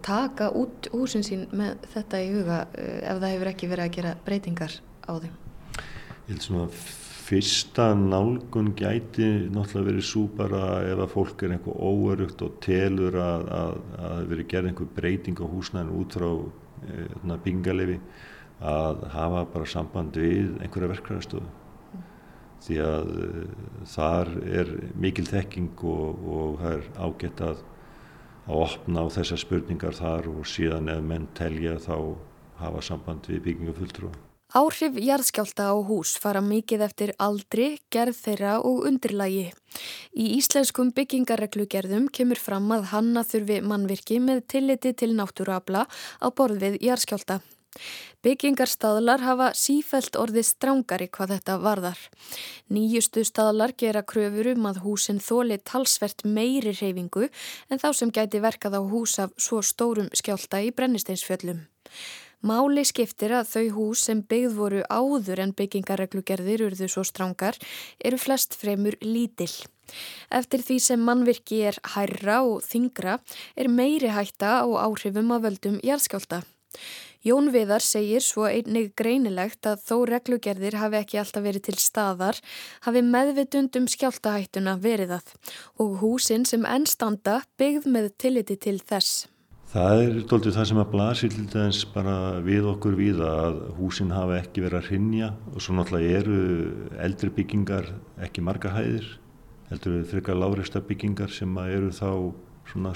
taka 0.05 0.49
út 0.57 0.89
húsin 0.93 1.23
sín 1.25 1.47
með 1.53 1.77
þetta 1.93 2.21
í 2.23 2.29
huga 2.33 2.59
eh, 2.73 3.01
ef 3.05 3.19
það 3.21 3.33
hefur 3.35 3.51
ekki 3.51 3.71
verið 3.71 3.85
að 3.85 3.97
gera 3.97 4.13
breytingar 4.25 4.77
á 5.05 5.13
þeim? 5.21 5.33
Ég 6.25 6.29
held 6.31 6.45
svona 6.45 6.69
fyrsta 7.25 7.87
nálgun 7.97 8.71
gæti 8.77 9.27
náttúrulega 9.53 9.89
verið 9.89 10.05
svo 10.05 10.25
bara 10.37 10.61
ef 10.85 11.01
að 11.01 11.13
fólk 11.13 11.43
er 11.45 11.55
einhver 11.55 11.77
óörugt 11.77 12.41
og 12.45 12.57
telur 12.61 13.17
að 13.17 13.45
það 13.49 14.25
verið 14.31 14.49
gerð 14.53 14.71
einhver 14.71 14.89
breyting 14.97 15.41
á 15.41 15.45
húsnæðinu 15.49 15.99
út 16.01 16.17
frá 16.17 16.29
e, 16.31 17.05
eh, 17.05 17.37
bingalefi 17.45 17.99
að 18.65 19.05
hafa 19.13 19.45
bara 19.53 19.69
samband 19.69 20.17
við 20.17 20.53
einhverja 20.63 20.91
verkræðastöðu 20.93 21.45
mm. 21.45 22.03
því 22.67 22.81
að 22.89 23.13
e, 23.15 23.47
þar 23.93 24.33
er 24.61 24.75
mikil 24.93 25.25
þekking 25.29 25.85
og, 25.93 26.27
og 26.37 26.61
það 26.61 26.77
er 26.77 26.91
ágætt 27.07 27.45
að 27.49 27.65
að 28.45 28.61
opna 28.67 29.05
á 29.05 29.07
þessar 29.17 29.41
spurningar 29.41 29.97
þar 29.97 30.29
og 30.31 30.45
síðan 30.49 30.91
ef 30.93 31.01
menn 31.03 31.27
telja 31.37 31.79
þá 31.81 31.97
hafa 32.61 32.81
samband 32.85 33.27
við 33.29 33.43
byggingafulltrú. 33.49 34.13
Áhrif 34.55 34.95
jarðskjálta 35.01 35.65
á 35.67 35.75
hús 35.83 36.13
fara 36.21 36.39
mikið 36.39 36.83
eftir 36.85 37.11
aldri, 37.19 37.65
gerð 37.91 38.15
þeirra 38.21 38.53
og 38.63 38.85
undirlægi. 38.87 39.49
Í 40.15 40.27
íslenskum 40.37 40.93
byggingarreglugerðum 40.95 42.05
kemur 42.07 42.39
fram 42.39 42.71
að 42.71 42.87
hanna 42.93 43.25
þurfi 43.27 43.59
mannvirki 43.65 44.21
með 44.23 44.45
tilliti 44.53 44.93
til 44.95 45.11
náttúruabla 45.17 45.83
á 45.89 46.27
borð 46.31 46.63
við 46.63 46.79
jarðskjálta. 46.87 47.41
Byggingarstaðlar 48.25 49.21
hafa 49.21 49.51
sífælt 49.53 50.17
orðið 50.17 50.47
strángari 50.47 51.07
hvað 51.13 51.35
þetta 51.35 51.57
varðar. 51.61 51.99
Nýjustu 52.73 53.21
staðlar 53.27 53.75
gera 53.77 54.01
kröfur 54.01 54.49
um 54.55 54.65
að 54.71 54.81
húsin 54.85 55.21
þóli 55.21 55.59
talsvert 55.61 56.25
meiri 56.25 56.73
reyfingu 56.73 57.27
en 57.69 57.81
þá 57.81 57.89
sem 57.93 58.13
gæti 58.13 58.41
verkað 58.41 58.79
á 58.79 58.81
hús 58.81 59.19
af 59.21 59.35
svo 59.37 59.61
stórum 59.61 60.09
skjálta 60.13 60.63
í 60.65 60.71
brennisteinsfjöllum. 60.73 61.61
Máli 62.45 62.83
skiptir 62.85 63.31
að 63.33 63.47
þau 63.49 63.67
hús 63.77 64.01
sem 64.05 64.19
byggð 64.21 64.57
voru 64.57 64.81
áður 64.89 65.39
en 65.41 65.53
byggingarreglugerðir 65.57 66.65
urðu 66.67 66.89
svo 66.91 67.05
strángar 67.07 67.57
eru 67.97 68.19
flest 68.21 68.57
fremur 68.59 68.97
lítill. 69.01 69.53
Eftir 70.33 70.61
því 70.65 70.77
sem 70.81 71.01
mannvirki 71.01 71.61
er 71.69 71.79
hærra 71.95 72.41
og 72.45 72.61
þingra 72.65 73.19
er 73.57 73.69
meiri 73.69 74.11
hætta 74.13 74.59
á 74.61 74.67
áhrifum 74.85 75.33
af 75.33 75.45
völdum 75.45 75.79
jarðskjálta. 75.85 76.43
Jón 77.25 77.47
Viðar 77.49 77.81
segir 77.81 78.21
svo 78.21 78.43
einnig 78.45 78.91
greinilegt 78.93 79.65
að 79.65 79.79
þó 79.87 79.95
reglugerðir 80.11 80.75
hafi 80.77 80.99
ekki 80.99 81.17
alltaf 81.17 81.41
verið 81.41 81.63
til 81.65 81.79
staðar, 81.81 82.37
hafi 82.85 83.01
meðvitund 83.01 83.79
um 83.79 83.87
skjáltahættuna 83.89 84.75
verið 84.83 85.15
að 85.17 85.31
og 85.81 85.95
húsin 86.03 86.45
sem 86.45 86.67
ennstanda 86.69 87.39
byggð 87.57 87.89
með 87.89 88.11
tilliti 88.21 88.59
til 88.61 88.77
þess. 88.77 89.25
Það 89.73 90.03
er 90.03 90.21
doldið 90.29 90.55
það 90.59 90.69
sem 90.69 90.83
að 90.83 90.91
blasir 90.93 91.33
til 91.33 91.47
þess 91.55 91.89
bara 91.95 92.15
við 92.45 92.69
okkur 92.75 93.01
við 93.01 93.25
að 93.25 93.59
húsin 93.79 94.13
hafa 94.13 94.37
ekki 94.43 94.67
verið 94.67 94.83
að 94.83 94.89
hrinja 94.91 95.33
og 95.49 95.65
svo 95.65 95.79
náttúrulega 95.79 96.21
eru 96.21 96.39
eldri 97.09 97.33
byggingar 97.41 97.89
ekki 98.21 98.45
marga 98.45 98.77
hæðir, 98.77 99.09
heldur 99.73 99.97
við 99.97 100.09
frekar 100.13 100.37
láreista 100.37 100.85
byggingar 100.85 101.33
sem 101.33 101.57
eru 101.65 101.89
þá 101.89 102.11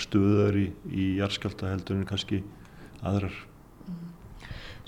stuðar 0.06 0.54
í, 0.54 0.70
í 0.94 1.16
jarðskjálta 1.18 1.74
heldur 1.74 1.98
en 1.98 2.12
kannski 2.14 2.46
aðrar. 3.02 3.34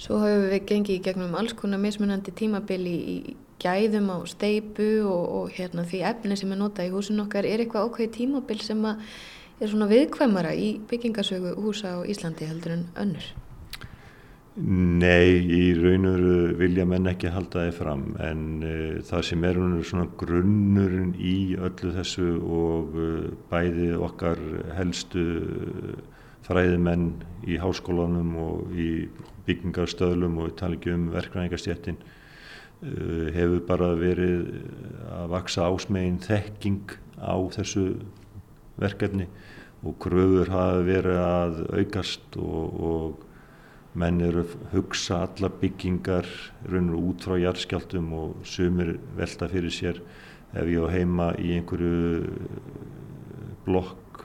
Svo 0.01 0.17
höfum 0.17 0.48
við 0.50 0.63
gengið 0.65 0.96
í 0.96 1.01
gegnum 1.05 1.36
alls 1.38 1.53
konar 1.53 1.77
mismunandi 1.81 2.34
tímabili 2.34 2.93
í 3.12 3.17
gæðum 3.62 4.08
á 4.10 4.17
steipu 4.25 4.88
og, 5.05 5.25
og 5.38 5.51
hérna, 5.53 5.86
því 5.86 6.01
efni 6.10 6.38
sem 6.39 6.55
er 6.55 6.58
notað 6.58 6.89
í 6.89 6.93
húsin 6.96 7.22
okkar. 7.22 7.46
Er 7.46 7.62
eitthvað 7.62 7.91
ákveði 7.91 8.10
tímabil 8.15 8.63
sem 8.65 8.81
er 8.88 9.70
svona 9.70 9.89
viðkvæmara 9.91 10.55
í 10.58 10.72
byggingasögu 10.89 11.53
húsa 11.62 11.93
á 11.93 12.08
Íslandi 12.10 12.50
heldur 12.50 12.79
en 12.79 12.88
önnur? 12.98 13.27
Nei, 14.58 15.38
í 15.48 15.62
raunur 15.77 16.55
vilja 16.60 16.84
menn 16.89 17.08
ekki 17.08 17.29
halda 17.31 17.67
þið 17.70 17.77
fram 17.77 18.01
en 18.20 18.41
uh, 18.65 18.98
það 19.08 19.27
sem 19.29 19.46
er 19.48 19.60
svona 19.88 20.10
grunnurinn 20.20 21.13
í 21.15 21.36
öllu 21.55 21.93
þessu 21.96 22.34
og 22.41 22.98
uh, 22.98 23.29
bæði 23.53 23.93
okkar 24.10 24.41
helstu 24.75 25.24
fræðimenn 26.43 27.13
í 27.48 27.62
háskólanum 27.62 28.34
og 28.43 28.74
í 28.75 28.89
byggingarstöðlum 29.48 30.40
og 30.40 30.50
við 30.50 30.58
tala 30.62 30.78
ekki 30.78 30.94
um 30.96 31.08
verkvæðingarstjettin 31.14 32.00
uh, 32.02 33.28
hefur 33.36 33.64
bara 33.68 33.94
verið 34.00 34.48
að 35.12 35.32
vaksa 35.36 35.70
ásmegin 35.70 36.22
þekking 36.24 36.96
á 37.22 37.36
þessu 37.58 37.86
verkefni 38.82 39.28
og 39.82 39.98
kröfur 40.02 40.52
hafa 40.54 40.82
verið 40.86 41.20
að 41.22 41.62
aukast 41.82 42.38
og, 42.38 42.82
og 42.82 43.28
menn 43.98 44.22
eru 44.24 44.46
að 44.46 44.54
hugsa 44.72 45.24
alla 45.26 45.50
byggingar 45.62 46.28
út 46.72 47.26
frá 47.26 47.36
jarðskjaldum 47.42 48.12
og 48.16 48.46
sumir 48.48 48.96
velta 49.18 49.50
fyrir 49.52 49.74
sér 49.74 50.00
ef 50.54 50.68
ég 50.68 50.80
á 50.80 50.88
heima 50.94 51.32
í 51.40 51.56
einhverju 51.58 52.24
blokk 53.66 54.24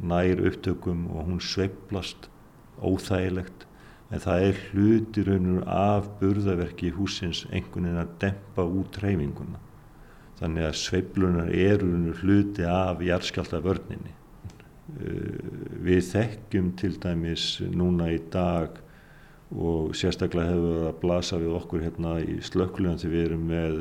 nær 0.00 0.40
upptökum 0.48 1.06
og 1.12 1.28
hún 1.28 1.42
sveiblast 1.44 2.28
óþægilegt 2.80 3.66
en 4.12 4.22
það 4.22 4.46
er 4.48 4.62
hluti 4.70 5.26
raunur 5.26 5.66
af 5.66 6.08
burðaverki 6.20 6.92
húsins 6.96 7.44
einhvern 7.50 7.88
veginn 7.88 8.02
að 8.04 8.16
dempa 8.24 8.66
út 8.80 8.98
reyfinguna 9.02 9.60
þannig 10.40 10.68
að 10.68 10.80
sveiblunar 10.80 11.54
eru 11.54 12.16
hluti 12.20 12.66
af 12.68 13.00
jarðskjálta 13.04 13.62
vörninni 13.64 14.18
Eh, 15.00 15.36
við 15.82 16.00
þekkjum 16.10 16.72
til 16.76 16.96
dæmis 17.00 17.44
núna 17.72 18.10
í 18.12 18.18
dag 18.32 18.80
og 19.52 19.94
sérstaklega 19.96 20.52
hefur 20.52 20.74
það 20.74 20.88
að 20.88 20.98
blasa 21.04 21.38
við 21.40 21.54
okkur 21.58 21.84
hérna 21.84 22.16
í 22.20 22.34
slökkluðan 22.44 23.00
þegar 23.00 23.14
við 23.14 23.24
erum 23.28 23.46
með 23.48 23.78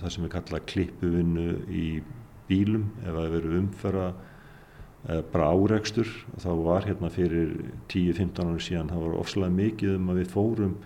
það 0.00 0.14
sem 0.14 0.24
við 0.26 0.32
kalla 0.36 0.62
klippuvinnu 0.72 1.46
í 1.66 1.86
bílum. 2.48 2.86
Ef 3.02 3.10
það 3.10 3.34
verður 3.34 3.58
umfæra 3.60 4.06
bara 5.32 5.50
áreikstur 5.54 6.10
þá 6.42 6.50
var 6.66 6.86
hérna 6.88 7.10
fyrir 7.14 7.52
10-15 7.92 8.42
árum 8.42 8.62
síðan 8.62 8.90
það 8.90 9.04
var 9.04 9.18
ofslega 9.20 9.56
mikið 9.60 9.96
um 9.96 10.12
að 10.12 10.20
við 10.22 10.32
fórum 10.34 10.76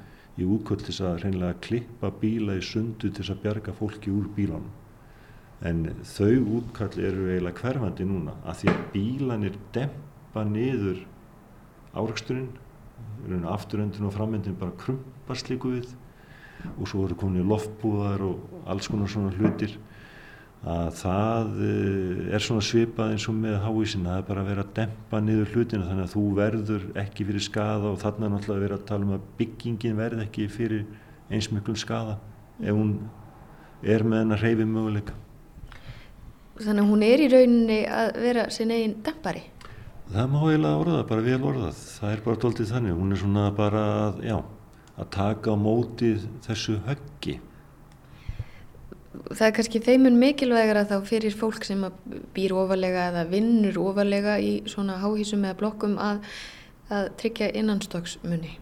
í 0.40 0.48
útkvöld 0.48 0.84
til 0.86 0.96
að 1.08 1.22
reynilega 1.24 1.60
klippa 1.64 2.12
bíla 2.20 2.58
í 2.60 2.64
sundu 2.64 3.10
til 3.16 3.26
að 3.26 3.40
bjarga 3.44 3.76
fólki 3.76 4.12
úr 4.12 4.28
bílánum 4.36 4.68
en 5.66 5.86
þau 6.08 6.58
útkall 6.58 6.92
eru 6.96 7.28
eiginlega 7.30 7.64
hverfandi 7.64 8.08
núna 8.08 8.36
að 8.48 8.62
því 8.62 8.72
að 8.72 8.84
bílanir 8.94 9.58
dempa 9.76 10.44
niður 10.48 11.04
áraksturinn 11.96 12.50
afturöndin 13.48 14.06
og 14.06 14.14
framöndin 14.14 14.56
bara 14.58 14.72
krumpast 14.78 15.50
líku 15.50 15.74
við. 15.76 15.88
Og 16.78 16.88
svo 16.88 17.04
eru 17.06 17.16
komin 17.16 17.42
í 17.42 17.46
loftbúðar 17.46 18.20
og 18.24 18.66
alls 18.68 18.88
konar 18.88 19.08
svona 19.08 19.32
hlutir 19.32 19.78
að 20.60 20.90
það 21.00 21.62
eh, 21.64 22.34
er 22.36 22.44
svona 22.44 22.64
svipað 22.64 23.14
eins 23.14 23.28
og 23.30 23.38
með 23.38 23.56
háísin 23.64 24.04
það 24.04 24.18
er 24.18 24.26
bara 24.28 24.42
að 24.42 24.50
vera 24.52 24.64
að 24.66 24.74
dempa 24.76 25.22
niður 25.24 25.54
hlutina 25.54 25.88
þannig 25.88 26.04
að 26.04 26.12
þú 26.16 26.24
verður 26.36 26.84
ekki 27.00 27.26
fyrir 27.30 27.46
skada 27.46 27.94
og 27.94 28.02
þarna 28.02 28.26
er 28.26 28.34
náttúrulega 28.34 28.58
að 28.58 28.66
vera 28.66 28.78
að 28.80 28.86
tala 28.90 29.08
um 29.08 29.16
að 29.16 29.30
byggingin 29.40 29.96
verð 29.96 30.26
ekki 30.26 30.50
fyrir 30.52 30.84
einsmöklum 31.32 31.80
skada 31.80 32.18
ef 32.60 32.76
hún 32.76 32.94
er 33.80 34.04
með 34.04 34.24
hennar 34.24 34.44
reyfi 34.44 34.68
möguleika 34.68 35.16
Þannig 36.60 36.82
að 36.82 36.90
hún 36.90 37.02
er 37.06 37.20
í 37.24 37.26
rauninni 37.32 37.76
að 37.88 38.16
vera 38.20 38.42
sin 38.52 38.72
eigin 38.74 38.98
dempari? 39.04 39.46
Það 40.10 40.26
má 40.28 40.40
eiginlega 40.42 40.80
orða, 40.82 41.04
bara 41.08 41.22
vel 41.24 41.38
orðað. 41.48 41.78
Það 41.94 42.12
er 42.12 42.22
bara 42.26 42.40
doldið 42.42 42.72
þannig. 42.74 42.96
Hún 42.98 43.14
er 43.14 43.20
svona 43.20 43.44
bara 43.56 43.84
að, 44.00 44.18
já, 44.26 44.34
að 45.00 45.08
taka 45.14 45.54
á 45.54 45.56
mótið 45.56 46.26
þessu 46.44 46.76
höggi. 46.84 47.36
Það 49.10 49.44
er 49.46 49.54
kannski 49.56 49.82
þeimun 49.82 50.18
mikilvægara 50.20 50.86
þá 50.86 50.96
fyrir 51.08 51.34
fólk 51.34 51.64
sem 51.66 51.82
býr 52.34 52.54
ofalega 52.54 53.08
eða 53.10 53.26
vinnur 53.32 53.78
ofalega 53.82 54.36
í 54.38 54.52
svona 54.70 55.00
háhísum 55.02 55.46
eða 55.48 55.58
blokkum 55.58 55.96
að, 55.98 56.20
að 56.94 57.08
tryggja 57.18 57.50
innanstokksmunni. 57.58 58.52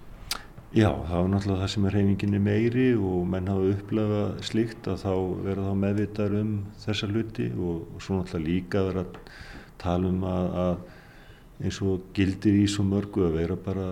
Já, 0.77 0.91
það 1.09 1.19
er 1.19 1.31
náttúrulega 1.33 1.63
það 1.63 1.71
sem 1.73 1.85
er 1.89 1.95
reyfinginni 1.97 2.39
meiri 2.45 2.89
og 2.97 3.29
menn 3.33 3.47
hafa 3.49 3.71
upplefað 3.73 4.43
slikt 4.45 4.89
að 4.93 4.99
þá 5.01 5.13
verða 5.47 5.69
þá 5.69 5.79
meðvitaður 5.85 6.35
um 6.43 6.51
þessa 6.83 7.09
hluti 7.09 7.47
og, 7.57 7.79
og 7.95 8.05
svo 8.05 8.19
náttúrulega 8.19 8.49
líka 8.49 8.85
verða 8.89 9.05
að 9.07 9.17
tala 9.81 10.11
um 10.13 10.27
að, 10.29 10.59
að 10.65 11.65
eins 11.65 11.81
og 11.85 12.13
gildir 12.17 12.61
í 12.61 12.67
svo 12.69 12.85
mörgu 12.85 13.25
að 13.31 13.41
vera 13.41 13.57
bara 13.69 13.89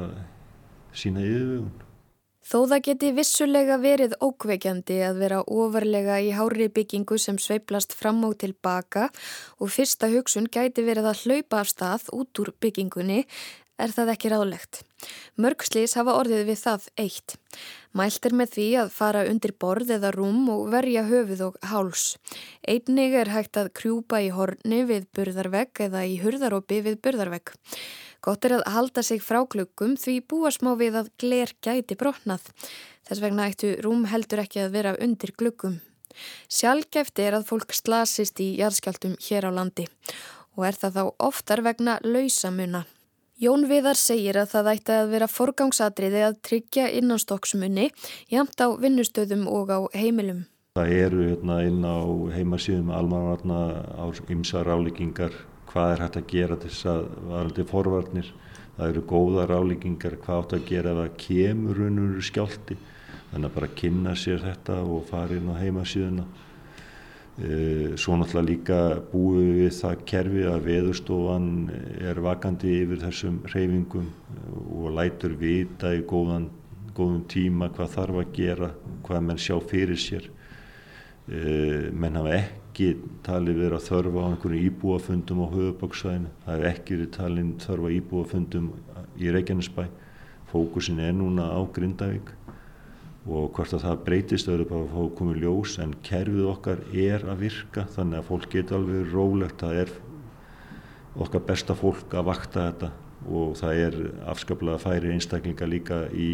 sína 0.96 1.24
yfirvögun. 1.24 1.85
Þó 2.46 2.60
það 2.70 2.82
geti 2.86 3.08
vissulega 3.10 3.76
verið 3.82 4.12
ókveikjandi 4.22 5.00
að 5.02 5.16
vera 5.24 5.38
ofarlega 5.50 6.20
í 6.22 6.28
hári 6.36 6.68
byggingu 6.70 7.18
sem 7.18 7.40
sveiplast 7.42 7.96
fram 7.98 8.20
og 8.28 8.36
tilbaka 8.38 9.08
og 9.58 9.72
fyrsta 9.74 10.06
hugsun 10.12 10.46
gæti 10.46 10.84
verið 10.86 11.10
að 11.10 11.24
hlaupa 11.24 11.64
af 11.64 11.72
stað 11.72 12.06
út 12.14 12.42
úr 12.44 12.52
byggingunni 12.62 13.24
er 13.82 13.92
það 13.92 14.12
ekki 14.14 14.30
ráðlegt. 14.30 14.80
Mörgslís 15.42 15.96
hafa 15.98 16.14
orðið 16.20 16.46
við 16.52 16.62
það 16.62 16.86
eitt. 17.02 17.36
Mælt 17.98 18.30
er 18.30 18.38
með 18.38 18.54
því 18.54 18.68
að 18.84 18.94
fara 18.94 19.26
undir 19.28 19.56
borð 19.58 19.92
eða 19.98 20.14
rúm 20.14 20.46
og 20.54 20.70
verja 20.72 21.02
höfuð 21.10 21.46
og 21.50 21.60
háls. 21.72 22.06
Einnig 22.62 23.18
er 23.18 23.34
hægt 23.34 23.58
að 23.58 23.74
krjúpa 23.76 24.22
í 24.22 24.30
horni 24.32 24.84
við 24.88 25.10
burðarvegg 25.16 25.86
eða 25.90 26.06
í 26.06 26.20
hurðarópi 26.22 26.82
við 26.86 27.00
burðarvegg. 27.02 27.56
Gott 28.26 28.42
er 28.48 28.56
að 28.56 28.64
halda 28.74 29.04
sig 29.06 29.20
frá 29.22 29.44
klukkum 29.46 29.92
því 29.94 30.16
búa 30.26 30.50
smá 30.50 30.72
við 30.80 30.96
að 30.98 31.12
gler 31.22 31.52
gæti 31.62 31.94
brotnað. 31.98 32.48
Þess 33.06 33.22
vegna 33.22 33.46
eittu 33.46 33.76
rúm 33.84 34.08
heldur 34.10 34.42
ekki 34.42 34.64
að 34.64 34.72
vera 34.74 34.96
undir 34.98 35.30
klukkum. 35.38 35.76
Sjálfgeft 36.50 37.20
er 37.22 37.36
að 37.38 37.46
fólk 37.52 37.76
slasist 37.76 38.42
í 38.42 38.56
jarðskjaldum 38.58 39.14
hér 39.28 39.46
á 39.46 39.50
landi 39.54 39.86
og 40.56 40.66
er 40.66 40.78
það 40.80 40.98
þá 40.98 41.02
oftar 41.28 41.62
vegna 41.62 41.98
lausamuna. 42.02 42.82
Jón 43.36 43.66
Viðar 43.68 43.98
segir 44.00 44.38
að 44.40 44.54
það 44.54 44.70
ætti 44.72 44.94
að 44.96 45.10
vera 45.12 45.26
forgangsadriði 45.28 46.22
að 46.24 46.38
tryggja 46.48 46.86
innanstokksmunni 46.98 47.90
jamt 48.32 48.58
á 48.58 48.72
vinnustöðum 48.80 49.44
og 49.52 49.70
á 49.70 49.78
heimilum. 49.92 50.46
Það 50.80 50.94
eru 50.96 51.26
hérna 51.28 51.58
inn 51.68 51.84
á 51.84 52.00
heimasíðum 52.32 52.90
almanvarna 52.96 53.60
á 53.92 54.04
ymsa 54.32 54.64
ráleikingar 54.64 55.36
hvað 55.76 55.92
er 55.92 56.02
hægt 56.06 56.16
að 56.16 56.30
gera 56.30 56.56
til 56.56 56.70
þess 56.72 56.86
að 56.88 57.06
varandi 57.28 57.64
forvarnir. 57.68 58.28
Það 58.76 58.90
eru 58.92 59.02
góða 59.10 59.42
ráleikingar 59.50 60.16
hvað 60.22 60.38
átt 60.40 60.54
að 60.56 60.64
gera 60.70 60.92
ef 60.94 61.00
það 61.02 61.18
kemur 61.20 61.80
unnur 61.86 62.24
skjálti. 62.24 62.76
Þannig 63.28 63.50
að 63.50 63.54
bara 63.58 63.68
kynna 63.76 64.14
sér 64.16 64.40
þetta 64.40 64.78
og 64.86 65.04
fara 65.10 65.36
inn 65.36 65.52
á 65.52 65.60
heimasíðuna. 65.60 66.26
Eh, 67.36 67.92
svo 68.00 68.16
náttúrulega 68.16 68.48
líka 68.48 68.80
búið 69.12 69.48
við 69.58 69.72
það 69.76 70.04
kerfi 70.08 70.44
að 70.48 70.68
veðurstofan 70.70 71.48
er 72.08 72.20
vakandi 72.24 72.78
yfir 72.80 73.02
þessum 73.02 73.42
reyfingum 73.52 74.06
og 74.72 74.94
lætur 74.96 75.36
vita 75.36 75.92
í 75.92 76.00
góðan, 76.08 76.48
góðum 76.96 77.26
tíma 77.28 77.68
hvað 77.76 77.92
þarf 77.98 78.22
að 78.22 78.32
gera, 78.38 78.70
hvað 79.04 79.26
menn 79.28 79.42
sjá 79.44 79.58
fyrir 79.60 80.00
sér. 80.00 80.30
Eh, 81.28 81.92
menn 81.92 82.16
hafa 82.16 82.38
ekki 82.40 82.65
talið 83.26 83.60
verið 83.62 83.76
að 83.78 83.86
þörfa 83.88 84.24
á 84.24 84.28
einhverju 84.30 84.64
íbúafundum 84.70 85.44
á 85.44 85.46
höfubóksvæðinu, 85.54 86.32
það 86.44 86.56
er 86.56 86.66
ekki 86.70 86.96
verið 86.96 87.12
talið 87.16 87.52
þörfa 87.64 87.92
íbúafundum 87.96 88.66
í 89.16 89.30
Reykjanesbæ, 89.32 89.86
fókusin 90.50 91.00
er 91.00 91.14
núna 91.16 91.48
á 91.52 91.60
Grindavík 91.72 92.34
og 93.26 93.48
hvort 93.56 93.72
að 93.74 93.82
það 93.82 94.02
breytist 94.06 94.48
auðvitað 94.48 94.68
bara 94.70 94.84
að 94.84 94.92
fá 94.94 95.16
komið 95.18 95.40
ljós 95.42 95.72
en 95.82 95.94
kerfið 96.06 96.50
okkar 96.52 96.82
er 96.94 97.24
að 97.26 97.40
virka 97.42 97.86
þannig 97.96 98.20
að 98.20 98.28
fólk 98.28 98.46
getur 98.52 98.78
alveg 98.78 99.08
rólegt. 99.10 99.64
Það 99.64 99.80
er 99.80 99.94
okkar 101.24 101.42
besta 101.48 101.74
fólk 101.74 102.14
að 102.14 102.28
vakta 102.28 102.68
þetta 102.68 102.92
og 103.26 103.56
það 103.58 103.80
er 103.86 103.98
afskaplega 104.30 104.78
færi 104.78 105.10
einstaklinga 105.14 105.66
líka 105.66 106.04
í 106.14 106.30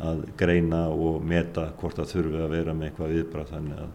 að 0.00 0.24
greina 0.40 0.86
og 0.88 1.20
meta 1.22 1.68
hvort 1.80 2.00
það 2.00 2.14
þurfi 2.14 2.40
að 2.40 2.56
vera 2.56 2.74
með 2.74 2.88
eitthvað 2.88 3.14
viðbrað 3.18 3.52
þannig 3.52 3.82
að 3.84 3.92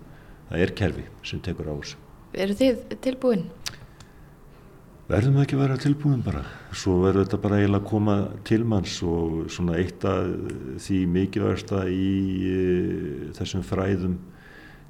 það 0.50 0.66
er 0.66 0.76
kerfi 0.82 1.06
sem 1.24 1.42
tekur 1.46 1.72
á 1.72 1.74
þessu. 1.78 2.02
Eru 2.40 2.56
þið 2.60 2.98
tilbúin? 3.02 3.48
verðum 5.10 5.40
ekki 5.42 5.58
að 5.58 5.62
vera 5.64 5.78
tilbúin 5.82 6.20
bara 6.22 6.44
svo 6.78 7.00
verður 7.02 7.24
þetta 7.26 7.38
bara 7.42 7.60
eiginlega 7.60 7.82
að 7.82 7.90
koma 7.90 8.16
til 8.46 8.60
manns 8.70 8.98
og 9.02 9.48
svona 9.50 9.80
eitt 9.82 10.06
af 10.06 10.28
því 10.86 11.00
mikilvægsta 11.16 11.80
í 11.90 12.12
e, 12.46 12.60
þessum 13.38 13.64
fræðum 13.66 14.20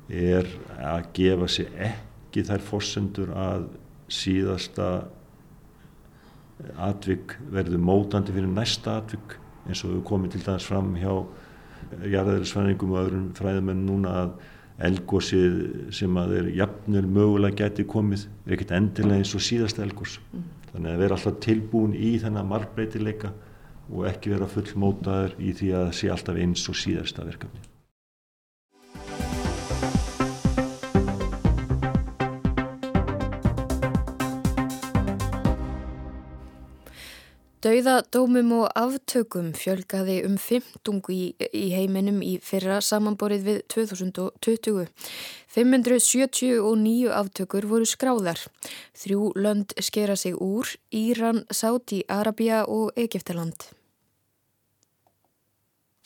er 0.10 0.50
að 0.76 1.08
gefa 1.16 1.48
sér 1.54 1.72
ekki 1.88 2.44
þær 2.50 2.66
fórsendur 2.68 3.32
að 3.32 3.70
síðasta 4.12 4.90
atvik 6.90 7.38
verður 7.54 7.80
mótandi 7.88 8.36
fyrir 8.36 8.52
næsta 8.52 8.98
atvik 9.00 9.38
eins 9.70 9.86
og 9.86 9.96
við 9.96 10.08
komum 10.10 10.34
til 10.34 10.44
dæmis 10.44 10.68
fram 10.68 10.92
hjá 11.00 11.14
jarðaðirisfæningum 12.04 12.92
og 12.92 13.06
öðrum 13.06 13.30
fræðumenn 13.40 13.88
núna 13.88 14.18
að 14.26 14.34
elgósið 14.88 15.56
sem 15.96 16.20
að 16.22 16.36
er 16.40 16.50
jafnvel 16.62 17.06
mögulega 17.08 17.66
geti 17.66 17.86
komið 17.90 18.26
er 18.46 18.56
ekkert 18.56 18.76
endilega 18.78 19.22
eins 19.22 19.34
og 19.36 19.44
síðasta 19.44 19.84
elgós 19.84 20.18
mm. 20.32 20.46
þannig 20.72 20.94
að 20.94 21.04
vera 21.04 21.18
alltaf 21.18 21.40
tilbúin 21.44 21.98
í 21.98 22.14
þennan 22.22 22.48
margbreytileika 22.54 23.34
og 23.90 24.06
ekki 24.10 24.36
vera 24.36 24.48
fullmótaður 24.50 25.36
í 25.42 25.52
því 25.58 25.74
að 25.74 25.86
það 25.90 25.98
sé 26.00 26.14
alltaf 26.14 26.40
eins 26.46 26.66
og 26.72 26.80
síðasta 26.80 27.28
verkefni 27.28 27.69
Dauðadómum 37.60 38.54
og 38.56 38.70
aftökum 38.80 39.50
fjölgaði 39.52 40.22
um 40.24 40.38
15 40.40 41.02
í, 41.12 41.24
í 41.52 41.64
heiminum 41.76 42.22
í 42.24 42.38
fyrra 42.40 42.78
samanborið 42.80 43.42
við 43.44 43.58
2020. 43.74 44.86
579 45.52 47.10
aftökur 47.12 47.68
voru 47.68 47.90
skráðar. 47.90 48.46
Þrjú 48.96 49.34
lönd 49.36 49.76
skera 49.84 50.16
sig 50.16 50.40
úr, 50.40 50.72
Íran, 50.96 51.44
Sáti, 51.52 52.00
Arabia 52.08 52.62
og 52.64 52.96
Egiptaland. 52.96 53.68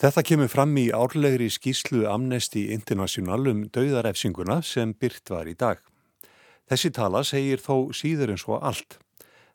Þetta 0.01 0.25
kemur 0.25 0.49
fram 0.49 0.73
í 0.81 0.87
árlegri 0.89 1.51
skýslu 1.53 2.07
Amnesty 2.09 2.65
International 2.73 3.45
um 3.53 3.67
dauðarefsinguna 3.69 4.63
sem 4.65 4.97
byrt 4.97 5.29
var 5.29 5.45
í 5.45 5.53
dag. 5.53 5.77
Þessi 6.65 6.95
tala 6.97 7.21
segir 7.21 7.61
þó 7.61 7.93
síður 7.93 8.33
en 8.33 8.41
svo 8.41 8.57
allt. 8.57 9.02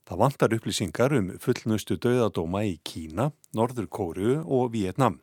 Það 0.09 0.21
vantar 0.23 0.55
upplýsingar 0.57 1.13
um 1.19 1.27
fullnustu 1.37 1.99
döðadóma 2.01 2.63
í 2.65 2.79
Kína, 2.81 3.27
Norður 3.53 3.91
Kóru 3.93 4.39
og 4.41 4.71
Vietnam. 4.73 5.19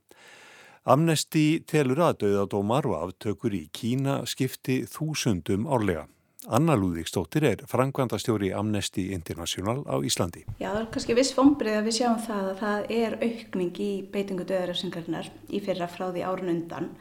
Amnesti 0.85 1.63
telur 1.65 2.03
að 2.05 2.19
döðadómar 2.21 2.85
og 2.91 2.99
aftökur 2.99 3.55
í 3.57 3.63
Kína 3.73 4.19
skipti 4.29 4.83
þúsundum 4.85 5.65
árlega. 5.65 6.03
Anna 6.45 6.75
Lúðvíksdóttir 6.77 7.47
er 7.49 7.63
frangvandastjóri 7.65 8.51
Amnesty 8.53 9.07
International 9.15 9.81
á 9.89 9.97
Íslandi. 10.05 10.43
Já, 10.61 10.69
það 10.69 10.81
er 10.83 10.91
kannski 10.93 11.15
viss 11.17 11.33
fombrið 11.33 11.79
að 11.79 11.89
við 11.89 11.97
sjáum 11.97 12.21
það 12.27 12.51
að 12.51 12.61
það 12.61 12.93
er 12.99 13.17
aukning 13.23 13.81
í 13.81 13.89
beitingu 14.13 14.45
döðarefsingarnar 14.45 15.31
í 15.49 15.63
fyrra 15.65 15.89
frá 15.89 16.11
því 16.11 16.27
árun 16.29 16.53
undan 16.53 16.91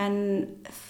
en 0.00 0.16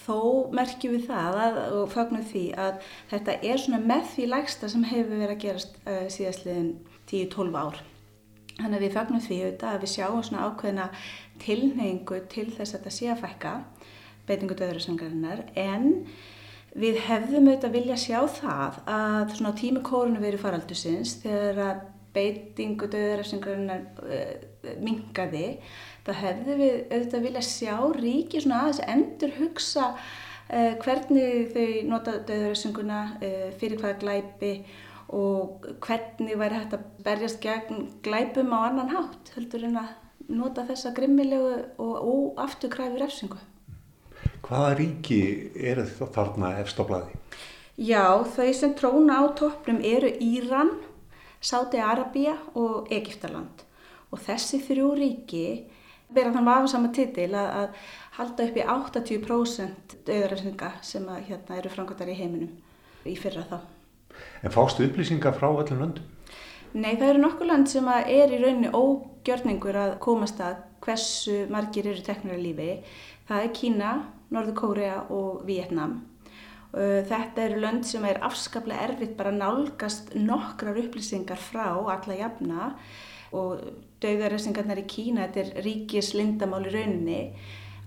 þó 0.05 0.51
merkjum 0.57 0.95
við 0.97 1.09
það 1.11 1.41
að, 1.45 1.59
og 1.77 1.89
fagnum 1.93 2.25
því 2.25 2.45
að 2.61 2.79
þetta 3.11 3.39
er 3.51 3.61
svona 3.61 3.81
með 3.85 4.07
því 4.15 4.29
lægsta 4.33 4.71
sem 4.73 4.87
hefur 4.89 5.19
verið 5.19 5.35
að 5.35 5.43
gerast 5.45 5.81
uh, 5.85 6.05
síðastliðin 6.13 6.71
10-12 7.11 7.59
ár. 7.61 7.83
Þannig 8.55 8.79
að 8.79 8.85
við 8.87 8.95
fagnum 8.95 9.25
því 9.25 9.41
auðvitað 9.43 9.73
að 9.75 9.83
við 9.83 9.93
sjáum 9.93 10.23
svona 10.25 10.47
ákveðina 10.49 10.87
tilneingu 11.43 12.21
til 12.33 12.47
þess 12.55 12.71
að 12.71 12.77
þetta 12.79 12.95
sé 12.97 13.11
að 13.11 13.25
fækka 13.25 13.55
beitingu 14.29 14.57
döðurarsangarinnar 14.57 15.43
en 15.59 15.89
við 16.75 17.01
hefðum 17.07 17.51
auðvitað 17.51 17.75
vilja 17.77 17.99
sjá 18.01 18.21
það 18.39 18.79
að 18.91 19.35
svona 19.37 19.57
tími 19.59 19.83
kórunu 19.85 20.23
verið 20.23 20.45
faraldusins 20.47 21.19
þegar 21.23 21.61
að 21.67 21.83
beitingu 22.15 22.89
döðurarsangarinnar 22.95 23.85
uh, 24.07 24.55
mingaði 24.81 25.49
þá 26.05 26.13
hefðu 26.21 26.57
við 26.61 26.75
auðvitað 26.93 27.27
vilja 27.27 27.43
sjá 27.49 27.75
ríki 27.97 28.43
svona 28.43 28.63
aðeins 28.65 28.81
endur 28.95 29.35
hugsa 29.39 29.87
uh, 29.95 30.75
hvernig 30.85 31.53
þau 31.55 31.69
nota 31.89 32.19
döðurössinguna, 32.29 33.01
uh, 33.17 33.25
eh, 33.29 33.49
fyrir 33.61 33.81
hvaða 33.81 34.01
glæpi 34.03 34.53
og 35.15 35.67
hvernig 35.85 36.39
væri 36.41 36.61
hægt 36.61 36.77
að 36.77 36.87
berjast 37.07 37.41
gegn 37.45 37.89
glæpum 38.05 38.53
á 38.57 38.69
annan 38.69 38.93
hátt 38.93 39.35
heldur 39.37 39.67
en 39.69 39.81
að 39.83 39.93
nota 40.29 40.65
þessa 40.65 40.95
grimmilegu 40.97 41.59
og 41.79 42.09
óafturkræfi 42.09 43.01
refsingu. 43.01 43.41
Hvaða 44.45 44.73
ríki 44.79 45.21
eru 45.57 45.85
þarna 45.85 46.55
efstablaði? 46.63 47.21
Já, 47.75 48.23
þau 48.23 48.51
sem 48.55 48.75
tróna 48.79 49.21
á 49.21 49.25
toppnum 49.37 49.81
eru 49.85 50.11
Íran, 50.23 50.77
Sáti-Arabia 51.45 52.37
og 52.57 52.91
Egiptaland 52.93 53.65
og 54.15 54.21
þessi 54.23 54.61
þrjú 54.63 54.93
ríki 55.01 55.47
bera 56.15 56.33
þann 56.35 56.49
vafasama 56.49 56.91
titil 56.95 57.31
að, 57.35 57.49
að 57.61 57.93
halda 58.19 58.49
upp 58.49 58.59
í 58.59 58.67
80% 58.77 59.97
auðarrefninga 60.05 60.73
sem 60.87 61.07
að, 61.11 61.23
hérna, 61.31 61.59
eru 61.59 61.73
framkvæmdar 61.73 62.13
í 62.13 62.19
heiminum 62.19 62.53
í 63.09 63.17
fyrra 63.19 63.45
þá. 63.51 63.59
En 64.47 64.55
fástu 64.55 64.87
upplýsingar 64.87 65.35
frá 65.37 65.49
öllum 65.51 65.83
löndum? 65.83 66.11
Nei, 66.75 66.97
það 66.99 67.09
eru 67.09 67.23
nokkur 67.23 67.51
land 67.51 67.71
sem 67.71 67.87
er 67.91 68.33
í 68.35 68.41
rauninni 68.43 68.71
ógjörningur 68.75 69.77
að 69.79 69.93
komast 70.03 70.41
að 70.43 70.57
hversu 70.85 71.45
margir 71.53 71.87
eru 71.91 72.03
teknir 72.03 72.35
að 72.35 72.43
lífi. 72.49 72.71
Það 73.29 73.45
er 73.45 73.55
Kína, 73.55 73.93
Norður 74.35 74.59
Kórea 74.59 74.97
og 75.15 75.45
Vietnam. 75.47 76.01
Þetta 76.75 77.45
eru 77.45 77.61
lönd 77.63 77.87
sem 77.87 78.03
er 78.09 78.19
afskaplega 78.27 78.89
erfitt 78.89 79.15
bara 79.15 79.31
nálgast 79.31 80.17
nokkrar 80.19 80.81
upplýsingar 80.83 81.39
frá 81.39 81.69
alla 81.71 82.17
jafna 82.19 82.73
og 83.35 83.65
dauðarresingarnar 84.05 84.83
í 84.83 84.87
Kína, 84.91 85.27
þetta 85.27 85.43
er 85.45 85.67
ríkis 85.67 86.13
lindamál 86.15 86.65
í 86.69 86.75
rauninni. 86.75 87.21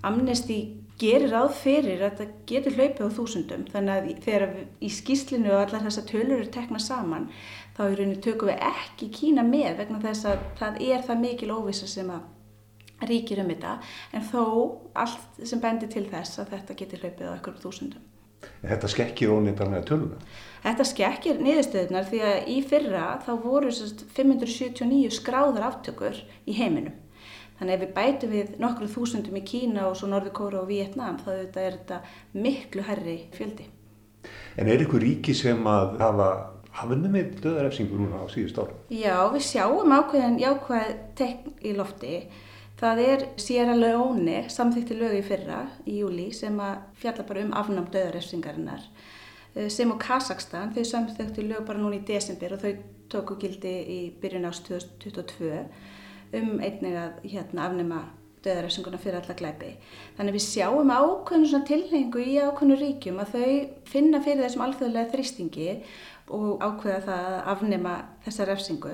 Amnesti 0.07 0.59
gerir 0.97 1.29
ráð 1.29 1.51
fyrir 1.59 2.01
að 2.01 2.21
þetta 2.21 2.45
getur 2.49 2.77
hlaupið 2.77 3.03
á 3.05 3.15
þúsundum 3.17 3.65
þannig 3.69 3.93
að 3.97 4.23
þegar 4.25 4.55
í 4.81 4.89
skýslinu 4.93 5.51
og 5.53 5.59
allar 5.59 5.85
þessar 5.85 6.07
tölur 6.09 6.39
eru 6.39 6.49
tekna 6.53 6.81
saman 6.81 7.27
þá 7.77 7.83
í 7.83 7.97
rauninni 7.99 8.23
tökum 8.25 8.49
við 8.49 8.63
ekki 8.71 9.11
Kína 9.13 9.45
með 9.45 9.83
vegna 9.83 10.01
þess 10.01 10.31
að 10.31 10.47
það 10.57 10.81
er 10.87 11.05
það 11.05 11.23
mikil 11.25 11.51
óvisa 11.53 11.89
sem 11.91 12.09
að 12.13 13.07
ríkir 13.11 13.43
um 13.43 13.53
þetta 13.53 13.77
en 14.17 14.29
þó 14.31 14.43
allt 14.97 15.41
sem 15.45 15.61
bendir 15.61 15.91
til 15.93 16.07
þess 16.09 16.41
að 16.41 16.55
þetta 16.55 16.79
getur 16.81 17.05
hlaupið 17.05 17.29
á 17.29 17.37
ekkur 17.37 17.59
þúsundum. 17.61 18.06
Þetta 18.61 18.91
skekkir 18.91 19.33
ónýttarlega 19.33 19.85
töluna? 19.87 20.19
Þetta 20.63 20.85
skekkir 20.89 21.41
niðurstöðunar 21.41 22.07
því 22.09 22.21
að 22.27 22.49
í 22.51 22.57
fyrra 22.67 23.05
þá 23.25 23.31
voru 23.43 23.71
579 23.71 25.13
skráðar 25.15 25.67
aftökur 25.69 26.17
í 26.45 26.57
heiminum. 26.57 26.95
Þannig 27.57 27.73
að 27.73 27.77
ef 27.77 27.83
við 27.83 27.93
bætum 27.95 28.33
við 28.35 28.51
nokkru 28.61 28.89
þúsundum 28.91 29.39
í 29.39 29.45
Kína 29.47 29.87
og 29.89 29.95
svo 29.97 30.09
Norðurkóra 30.11 30.61
og 30.61 30.67
Vietnám 30.69 31.17
þá 31.23 31.31
er 31.33 31.47
þetta 31.55 32.01
miklu 32.37 32.85
herri 32.85 33.17
fjöldi. 33.33 33.65
En 34.57 34.69
er 34.69 34.83
ykkur 34.83 35.01
ríki 35.01 35.33
sem 35.37 35.65
að 35.69 35.97
hafa 36.01 36.27
hafnum 36.77 37.15
með 37.15 37.39
döðarefsingur 37.41 38.03
núna 38.03 38.21
á 38.21 38.25
síðust 38.29 38.59
ára? 38.61 38.75
Já, 38.93 39.15
við 39.33 39.45
sjáum 39.47 39.95
ákveðin 39.95 40.37
jákvæð 40.41 40.91
tekn 41.17 41.55
í 41.65 41.73
lofti 41.77 42.13
Það 42.77 42.99
er 43.01 43.23
Sierra 43.41 43.73
Leone, 43.73 44.43
samþýtti 44.53 44.99
lögu 44.99 45.17
í 45.17 45.23
fyrra 45.25 45.63
í 45.89 45.95
júli 45.97 46.27
sem 46.35 46.59
að 46.61 46.83
fjalla 47.01 47.23
bara 47.25 47.45
um 47.47 47.55
afnám 47.57 47.87
döðarefsingarinnar 47.93 48.83
eh, 49.55 49.65
sem 49.73 49.89
á 49.89 49.97
Kazakstan, 49.97 50.75
þau 50.75 50.83
samþýtti 50.85 51.47
lög 51.47 51.65
bara 51.65 51.81
núna 51.81 51.97
í 51.97 52.05
desember 52.05 52.53
og 52.53 52.61
þau 52.61 52.75
tóku 53.09 53.39
gildi 53.41 53.73
í 53.95 53.97
byrjun 54.21 54.45
ást 54.51 54.69
2022 54.69 55.63
um 56.37 56.59
einnig 56.61 56.99
að 57.01 57.17
hérna, 57.23 57.65
afnema 57.65 58.03
döðarefsinguna 58.45 58.99
fyrir 59.01 59.23
alla 59.23 59.35
glæpi. 59.39 59.71
Þannig 60.19 60.37
við 60.37 60.45
sjáum 60.45 60.91
ákveðinu 60.93 61.63
tilhengu 61.65 62.21
í 62.21 62.35
ákveðinu 62.43 62.77
ríkjum 62.83 63.21
að 63.23 63.33
þau 63.33 63.55
finna 63.89 64.21
fyrir 64.21 64.45
þessum 64.45 64.67
alþjóðlega 64.67 65.13
þrýstingi 65.15 65.71
og 66.35 66.61
ákveða 66.61 67.01
það 67.07 67.31
að 67.31 67.49
afnema 67.55 67.95
þessa 68.27 68.47
refsingu 68.51 68.93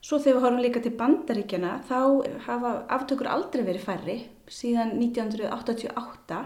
Svo 0.00 0.16
þegar 0.16 0.36
við 0.36 0.44
horfum 0.44 0.62
líka 0.64 0.80
til 0.80 0.94
bandaríkjana 0.96 1.72
þá 1.88 1.98
hafa 2.46 2.70
aftökur 2.96 3.28
aldrei 3.28 3.64
verið 3.66 3.84
færri 3.84 4.14
síðan 4.48 4.94
1988 4.96 6.38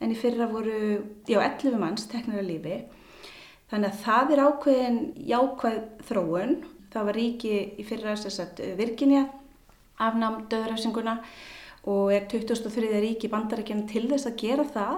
en 0.00 0.12
í 0.12 0.16
fyrra 0.16 0.46
voru 0.48 0.78
já, 1.28 1.36
11 1.40 1.76
manns 1.80 2.08
teknir 2.08 2.40
að 2.40 2.48
lífi. 2.50 2.78
Þannig 3.70 3.90
að 3.90 4.00
það 4.04 4.32
er 4.32 4.42
ákveðin 4.46 4.98
jákvæð 5.28 5.78
þróun. 6.08 6.56
Það 6.92 7.06
var 7.08 7.18
ríki 7.20 7.54
í 7.76 7.84
fyrra 7.84 8.14
sagt, 8.16 8.62
Virginia 8.78 9.26
afnám 10.00 10.46
döðrafsinguna 10.50 11.18
og 11.86 12.12
er 12.14 12.24
2003. 12.30 12.88
ríki 13.04 13.30
bandaríkjana 13.32 13.86
til 13.90 14.06
þess 14.10 14.30
að 14.30 14.40
gera 14.40 14.66
það 14.72 14.96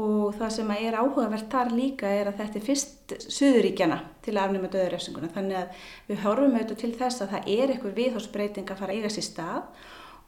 og 0.00 0.34
það 0.34 0.54
sem 0.56 0.70
er 0.74 0.96
áhugavert 0.98 1.50
þar 1.52 1.68
líka 1.70 2.08
er 2.10 2.30
að 2.30 2.40
þetta 2.40 2.58
er 2.58 2.64
fyrst 2.66 3.12
Suðuríkjana 3.30 3.98
til 4.24 4.32
að 4.34 4.40
afnum 4.42 4.64
með 4.64 4.72
döðurrefsinguna 4.74 5.30
þannig 5.36 5.58
að 5.60 5.84
við 6.08 6.24
horfum 6.24 6.56
auðvitað 6.56 6.80
til 6.80 6.90
þess 6.98 7.22
að 7.22 7.34
það 7.34 7.52
er 7.54 7.72
eitthvað 7.74 8.00
viðhórsbreyting 8.00 8.72
að 8.72 8.80
fara 8.80 8.96
að 8.96 8.98
eiga 8.98 9.12
sér 9.14 9.26
stað 9.28 9.84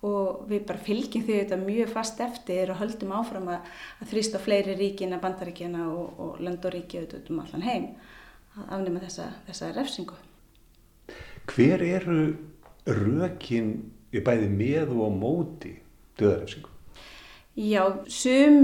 og 0.06 0.44
við 0.50 0.62
bara 0.68 0.84
fylgjum 0.86 1.24
því 1.26 1.38
auðvitað 1.38 1.64
mjög 1.66 1.90
fast 1.96 2.22
eftir 2.22 2.70
og 2.70 2.78
höldum 2.78 3.16
áfram 3.16 3.50
að, 3.56 3.72
að 4.04 4.12
þrýsta 4.12 4.42
fleiri 4.44 4.76
ríkina, 4.78 5.18
bandaríkjana 5.22 5.88
og, 5.90 6.22
og 6.22 6.38
landoríkja 6.46 7.02
auðvitað 7.02 7.32
um 7.34 7.42
allan 7.42 7.66
heim 7.66 7.88
að 8.60 8.70
afnum 8.78 8.96
með 8.96 9.08
þessa, 9.08 9.26
þessa 9.48 9.72
refsingu. 9.80 10.20
Hver 11.50 11.82
eru 11.86 12.20
rökin 12.86 13.74
í 14.14 14.22
bæði 14.22 14.48
með 14.52 14.94
og 14.94 15.18
móti 15.18 15.74
döðurrefsingu? 16.20 16.75
Já, 17.56 18.04
sum 18.12 18.56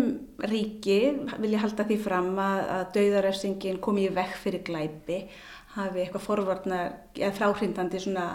ríki 0.44 0.98
vilja 1.40 1.62
halda 1.62 1.86
því 1.88 1.96
fram 2.04 2.34
að, 2.36 2.58
að 2.74 2.82
dauðarefsingin 2.98 3.78
komi 3.80 4.04
í 4.04 4.10
vekk 4.12 4.34
fyrir 4.42 4.60
glæpi, 4.66 5.16
hafi 5.78 6.02
eitthvað 6.02 6.26
forvarnar 6.26 6.90
eða 7.16 7.30
fráhrindandi 7.38 8.02
svona 8.04 8.26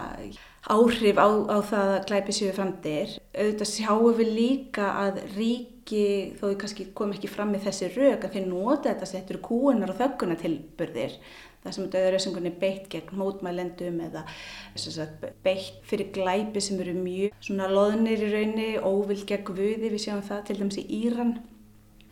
áhrif 0.66 1.20
á, 1.22 1.28
á 1.46 1.58
það 1.62 1.92
að 1.92 2.06
glæpi 2.10 2.34
séu 2.34 2.56
framdir. 2.56 3.14
Auðvitað 3.38 3.70
sjáum 3.70 4.18
við 4.18 4.32
líka 4.34 4.88
að 5.04 5.20
ríki, 5.36 6.04
þó 6.40 6.48
þau 6.48 6.58
kannski 6.64 6.88
kom 6.90 7.14
ekki 7.14 7.30
fram 7.30 7.54
með 7.54 7.68
þessi 7.68 7.92
rauk, 7.94 8.26
að 8.26 8.34
þeir 8.34 8.50
nota 8.50 8.90
þetta 8.90 9.12
settur 9.12 9.38
kúunar 9.46 9.94
og 9.94 10.02
þögguna 10.02 10.40
tilbörðir 10.42 11.14
það 11.64 11.74
sem 11.76 11.90
döðurreysingunni 11.92 12.52
beitt 12.60 12.88
gegn 12.92 13.18
mótmælendum 13.18 14.00
eða 14.06 14.24
sagt, 14.78 15.26
beitt 15.44 15.82
fyrir 15.88 16.12
glæpi 16.14 16.62
sem 16.62 16.80
eru 16.84 16.94
mjög 16.98 17.36
svona 17.44 17.68
loðnir 17.72 18.24
í 18.24 18.32
raunni, 18.32 18.68
óvild 18.78 19.26
gegn 19.28 19.46
guði, 19.50 19.88
við 19.88 20.02
sjáum 20.04 20.24
það 20.26 20.44
til 20.48 20.58
dæmis 20.60 20.80
í 20.82 20.86
Íran. 21.02 21.36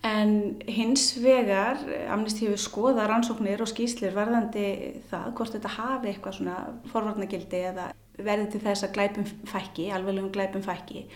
En 0.07 0.35
hins 0.71 1.09
vegar, 1.19 1.81
Amnesty 2.15 2.47
hefur 2.47 2.61
skoða 2.63 3.07
rannsóknir 3.11 3.63
og 3.65 3.71
skýslir 3.71 4.15
varðandi 4.15 4.67
það 5.11 5.33
hvort 5.39 5.57
þetta 5.57 5.73
hafi 5.79 6.13
eitthvað 6.13 6.37
svona 6.37 6.59
forvarnagildi 6.93 7.63
eða 7.73 7.89
verði 8.17 8.53
til 8.53 8.63
þess 8.63 8.87
að 8.87 8.95
glæpum 8.97 9.27
fækki, 9.51 9.89
alveglegum 9.93 10.31
glæpum 10.37 10.63
fækki 10.65 11.07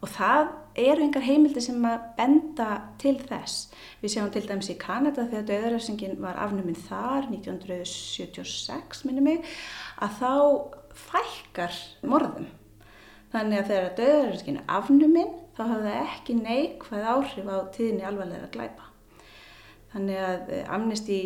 og 0.00 0.08
það 0.08 0.52
eru 0.80 1.04
yngar 1.04 1.24
heimildi 1.26 1.62
sem 1.64 1.82
að 1.84 2.04
benda 2.16 2.68
til 3.00 3.16
þess. 3.28 3.68
Við 4.00 4.14
séum 4.14 4.30
til 4.32 4.44
dæmis 4.48 4.70
í 4.72 4.78
Kanada 4.80 5.26
þegar 5.28 5.48
döðarefsingin 5.50 6.20
var 6.22 6.38
afnuminn 6.40 6.78
þar 6.86 7.28
1976 7.28 9.04
minnum 9.08 9.28
mig 9.28 9.44
að 10.00 10.16
þá 10.22 10.32
fækkar 11.10 11.76
morðum. 12.06 12.48
Þannig 13.30 13.60
að 13.60 13.68
þegar 13.72 13.92
döðarefsingin 14.00 14.62
er 14.62 14.72
afnuminn 14.78 15.34
þá 15.56 15.62
hafa 15.66 15.82
það 15.84 16.00
ekki 16.06 16.38
neikvæð 16.40 17.10
áhrif 17.14 17.52
á 17.52 17.58
tíðinni 17.76 18.08
alvarlega 18.08 18.50
glæpa. 18.54 18.88
Þannig 19.92 20.20
að 20.22 20.52
eh, 20.54 20.66
amnesti 20.70 21.20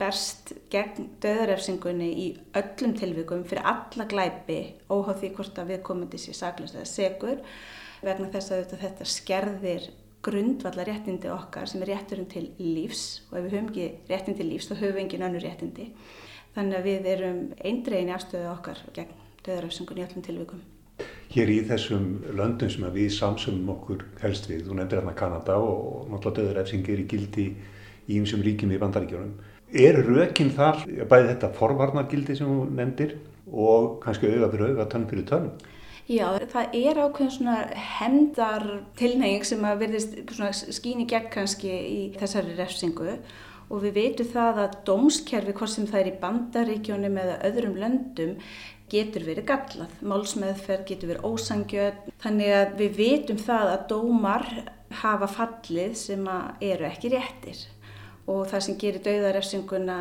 berst 0.00 0.52
gegn 0.72 1.10
döðarefsingunni 1.24 2.08
í 2.20 2.26
öllum 2.58 2.96
tilvikum 2.98 3.44
fyrir 3.48 3.64
alla 3.64 4.06
glæpi 4.10 4.58
óháð 4.92 5.22
því 5.22 5.30
hvort 5.38 5.60
að 5.62 5.70
við 5.72 5.84
komandi 5.88 6.20
sér 6.20 6.36
saglust 6.36 6.76
eða 6.76 6.90
segur 6.90 7.40
vegna 8.04 8.28
þess 8.34 8.52
að 8.52 8.76
þetta 8.76 9.08
skerðir 9.08 9.88
grundvallar 10.26 10.88
réttindi 10.90 11.30
okkar 11.30 11.68
sem 11.70 11.82
er 11.84 11.92
rétturinn 11.94 12.28
til 12.30 12.48
lífs 12.58 13.04
og 13.30 13.38
ef 13.38 13.44
við 13.44 13.52
höfum 13.56 13.68
ekki 13.70 13.86
réttin 14.10 14.38
til 14.38 14.48
lífs 14.50 14.70
þá 14.70 14.74
höfum 14.80 14.96
við 14.96 15.02
engin 15.04 15.26
önnu 15.28 15.42
réttindi. 15.42 15.86
Þannig 16.56 16.78
að 16.78 16.88
við 16.88 17.06
erum 17.12 17.42
eindregin 17.60 18.10
í 18.10 18.14
afstöðu 18.16 18.48
okkar 18.50 18.80
gegn 18.96 19.12
döðaröfsingun 19.46 20.00
í 20.00 20.04
öllum 20.06 20.24
tilvikum. 20.26 20.62
Hér 21.30 21.52
í 21.52 21.58
þessum 21.68 22.06
löndum 22.38 22.70
sem 22.72 22.86
við 22.94 23.10
samsumum 23.14 23.74
okkur 23.76 24.06
helst 24.22 24.48
við, 24.50 24.64
þú 24.66 24.78
nefndir 24.78 25.02
hérna 25.02 25.14
Kanada 25.18 25.58
og 25.60 26.08
náttúrulega 26.10 26.40
döðaröfsing 26.40 26.88
er 26.90 27.02
í 27.02 27.08
gildi 27.10 27.46
í 28.06 28.18
einsum 28.18 28.42
ríkjum 28.46 28.72
í 28.72 28.80
bandaríkjónum. 28.82 29.36
Er 29.74 29.98
rökinn 30.06 30.52
þar 30.54 30.84
bæði 30.86 31.32
þetta 31.32 31.48
forvarnargildi 31.56 32.36
sem 32.38 32.46
þú 32.46 32.68
nefndir 32.76 33.16
og 33.50 33.96
kannski 34.04 34.30
auða 34.30 34.50
fyrir 34.52 34.70
auða, 34.70 34.86
tönn 34.92 35.08
fyrir 35.10 35.26
tönn? 35.26 35.48
Já, 36.06 36.38
það 36.52 36.76
er 36.78 37.00
ákveðin 37.02 37.32
svona 37.34 37.56
hendar 37.96 38.66
tilneying 38.98 39.42
sem 39.46 39.64
að 39.66 39.80
verðist 39.82 40.14
skýni 40.76 41.08
gegn 41.10 41.32
kannski 41.34 41.72
í 41.72 42.00
þessari 42.14 42.54
refsingu 42.54 43.16
og 43.66 43.82
við 43.82 43.96
veitum 43.96 44.30
það 44.30 44.62
að 44.62 44.78
dómskerfi, 44.86 45.56
hvort 45.58 45.72
sem 45.72 45.90
það 45.90 46.00
er 46.04 46.10
í 46.12 46.16
bandaríkjónum 46.22 47.18
eða 47.24 47.36
öðrum 47.48 47.74
löndum, 47.82 48.36
getur 48.86 49.26
verið 49.26 49.48
gallað. 49.48 49.96
Málsmeðferð 50.06 50.86
getur 50.92 51.10
verið 51.10 51.26
ósangjöð, 51.26 52.02
þannig 52.22 52.54
að 52.54 52.76
við 52.84 53.00
veitum 53.00 53.40
það 53.42 53.72
að 53.72 53.86
dómar 53.90 54.46
hafa 55.02 55.26
fallið 55.26 55.96
sem 55.98 56.28
eru 56.62 56.86
ekki 56.86 57.10
réttir 57.16 57.66
og 58.26 58.46
það 58.50 58.64
sem 58.66 58.78
gerir 58.80 59.04
dauðarefsinguna 59.04 59.98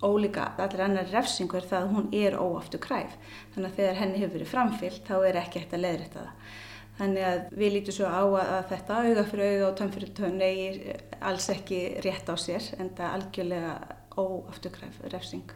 ólíka 0.00 0.46
allir 0.58 0.82
annar 0.84 1.12
refsingu 1.12 1.58
er 1.58 1.68
það 1.68 1.84
að 1.84 1.94
hún 1.94 2.08
er 2.16 2.36
óaftu 2.40 2.80
kræf. 2.80 3.14
Þannig 3.54 3.70
að 3.70 3.78
þegar 3.78 4.00
henni 4.00 4.20
hefur 4.22 4.36
verið 4.38 4.52
framfyllt 4.54 5.08
þá 5.08 5.16
er 5.28 5.40
ekki 5.42 5.62
hægt 5.62 5.76
að 5.76 5.84
leiðrætta 5.84 6.24
það. 6.24 6.58
Þannig 7.00 7.26
að 7.30 7.38
við 7.62 7.72
lítum 7.74 7.96
svo 7.96 8.08
á 8.12 8.24
að 8.42 8.66
þetta 8.74 8.98
auga 9.00 9.24
fyrir 9.30 9.54
auga 9.54 9.68
og 9.70 9.76
tönn 9.78 9.92
fyrir 9.94 10.10
tönn 10.18 10.42
er 10.44 10.80
alls 11.30 11.48
ekki 11.52 11.80
rétt 12.04 12.28
á 12.28 12.36
sér 12.36 12.66
en 12.76 12.92
það 12.96 13.06
er 13.06 13.14
algjörlega 13.16 13.72
óaftu 14.20 14.72
kræf 14.74 15.00
refsing. 15.12 15.54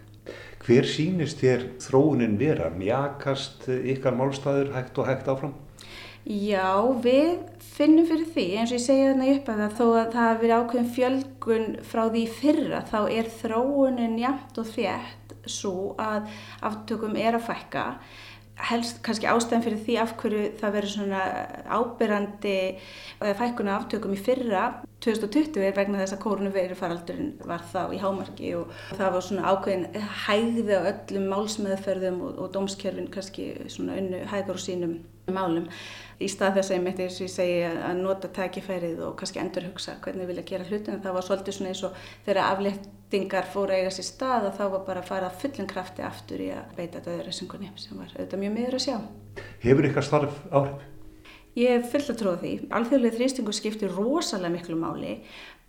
Hver 0.65 0.89
sínist 0.89 1.43
þér 1.43 1.67
þróunin 1.85 2.39
vera? 2.41 2.71
Mjakast 2.73 3.67
ykkar 3.69 4.17
málstæður 4.17 4.73
hægt 4.73 5.01
og 5.01 5.11
hægt 5.11 5.29
áfram? 5.29 5.53
Já, 6.25 6.81
við 7.05 7.43
finnum 7.75 8.07
fyrir 8.09 8.29
því, 8.33 8.45
eins 8.57 8.71
og 8.73 8.79
ég 8.79 8.85
segja 8.87 9.09
þarna 9.11 9.27
upp 9.35 9.49
að 9.53 9.65
þó 9.77 9.83
að 9.85 10.07
það 10.15 10.23
hafi 10.23 10.41
verið 10.41 10.55
ákveðin 10.57 10.93
fjölgun 10.95 11.67
frá 11.85 12.03
því 12.15 12.23
fyrra 12.39 12.81
þá 12.89 13.01
er 13.13 13.29
þróunin 13.43 14.15
jæmt 14.23 14.61
og 14.63 14.71
þétt 14.71 15.35
svo 15.45 15.75
að 16.01 16.31
aftökum 16.65 17.19
er 17.21 17.37
að 17.37 17.45
fækka. 17.51 17.85
Helst 18.71 19.03
kannski 19.05 19.29
ástæðan 19.29 19.67
fyrir 19.67 19.85
því 19.85 19.99
af 20.01 20.17
hverju 20.23 20.43
það 20.63 20.75
verður 20.79 20.95
svona 20.95 21.23
ábyrrandi 21.69 22.59
eða 23.19 23.37
fækkuna 23.43 23.77
aftökum 23.77 24.15
í 24.17 24.21
fyrra 24.25 24.65
2020 25.05 25.61
er 25.61 25.75
vegna 25.77 26.01
þess 26.01 26.17
að 26.17 26.23
kórnuveiru 26.23 26.77
faraldurinn 26.79 27.35
var 27.45 27.65
þá 27.69 27.93
í 27.93 28.01
hámarki 28.01 28.55
og 28.57 28.71
það 28.95 29.11
var 29.19 29.27
svona 29.27 29.51
ákveðin 29.53 30.07
hægði 30.25 30.79
á 30.81 30.89
öllum 30.89 31.27
málsmeðferðum 31.35 32.23
og, 32.25 32.39
og 32.41 32.55
dómskerfin 32.55 33.11
kannski 33.13 33.51
svona 33.69 33.99
unnu 34.01 34.23
hægur 34.31 34.57
og 34.57 34.65
sínum 34.65 35.03
málum 35.29 35.69
í 36.21 36.29
stað 36.31 36.59
þess 36.59 36.71
að 36.71 36.77
ég 36.77 36.85
mitt 36.85 37.03
eins 37.05 37.19
og 37.19 37.27
ég 37.27 37.33
segi 37.35 37.59
að 37.67 38.01
nota 38.01 38.31
tækifærið 38.39 39.03
og 39.09 39.17
kannski 39.21 39.43
endur 39.43 39.69
hugsa 39.69 39.97
hvernig 40.05 40.31
vilja 40.31 40.47
gera 40.51 40.69
hlutin 40.69 41.03
það 41.05 41.19
var 41.19 41.27
svolítið 41.29 41.59
svona 41.59 41.73
eins 41.73 41.85
og 41.89 42.01
þegar 42.27 42.43
afléttingar 42.45 43.51
fóru 43.55 43.75
að 43.75 43.83
eiga 43.83 43.93
sér 43.99 44.09
stað 44.09 44.49
og 44.51 44.59
þá 44.59 44.65
var 44.65 44.89
bara 44.89 45.05
að 45.05 45.13
fara 45.13 45.35
fullin 45.43 45.71
krafti 45.71 46.07
aftur 46.07 46.43
í 46.45 46.51
að 46.55 46.75
beita 46.79 47.05
döðurreysingunni 47.05 47.71
sem 47.81 48.01
var 48.01 48.13
auðvitað 48.17 48.45
mjög 48.45 48.59
miður 48.59 48.79
að 48.81 48.85
sjá. 48.89 48.99
Hefur 49.65 49.91
ykkar 49.91 50.07
starf 50.11 50.43
áhrif? 50.51 50.91
Ég 51.55 51.71
hef 51.71 51.93
fullt 51.93 52.09
að 52.11 52.17
tróða 52.19 52.39
því. 52.41 52.53
Alþjóðlega 52.75 53.15
þrýstingu 53.15 53.53
skiptir 53.55 53.93
rosalega 53.95 54.51
miklu 54.57 54.75
máli 54.75 55.13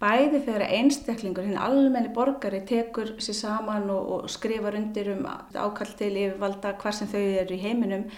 bæði 0.02 0.42
þegar 0.44 0.66
einstaklingur, 0.76 1.46
hinn 1.48 1.62
almenni 1.62 2.10
borgari 2.14 2.64
tekur 2.68 3.14
sér 3.24 3.38
saman 3.38 3.88
og, 3.94 4.10
og 4.16 4.32
skrifar 4.32 4.76
undir 4.80 5.14
um 5.14 5.24
ákall 5.28 5.94
til 6.00 6.12
yfirvalda 6.12 6.74
hvar 6.82 6.98
sem 6.98 7.10
þau 7.12 7.22
eru 7.22 7.56
í 7.56 7.62
heiminum 7.62 8.10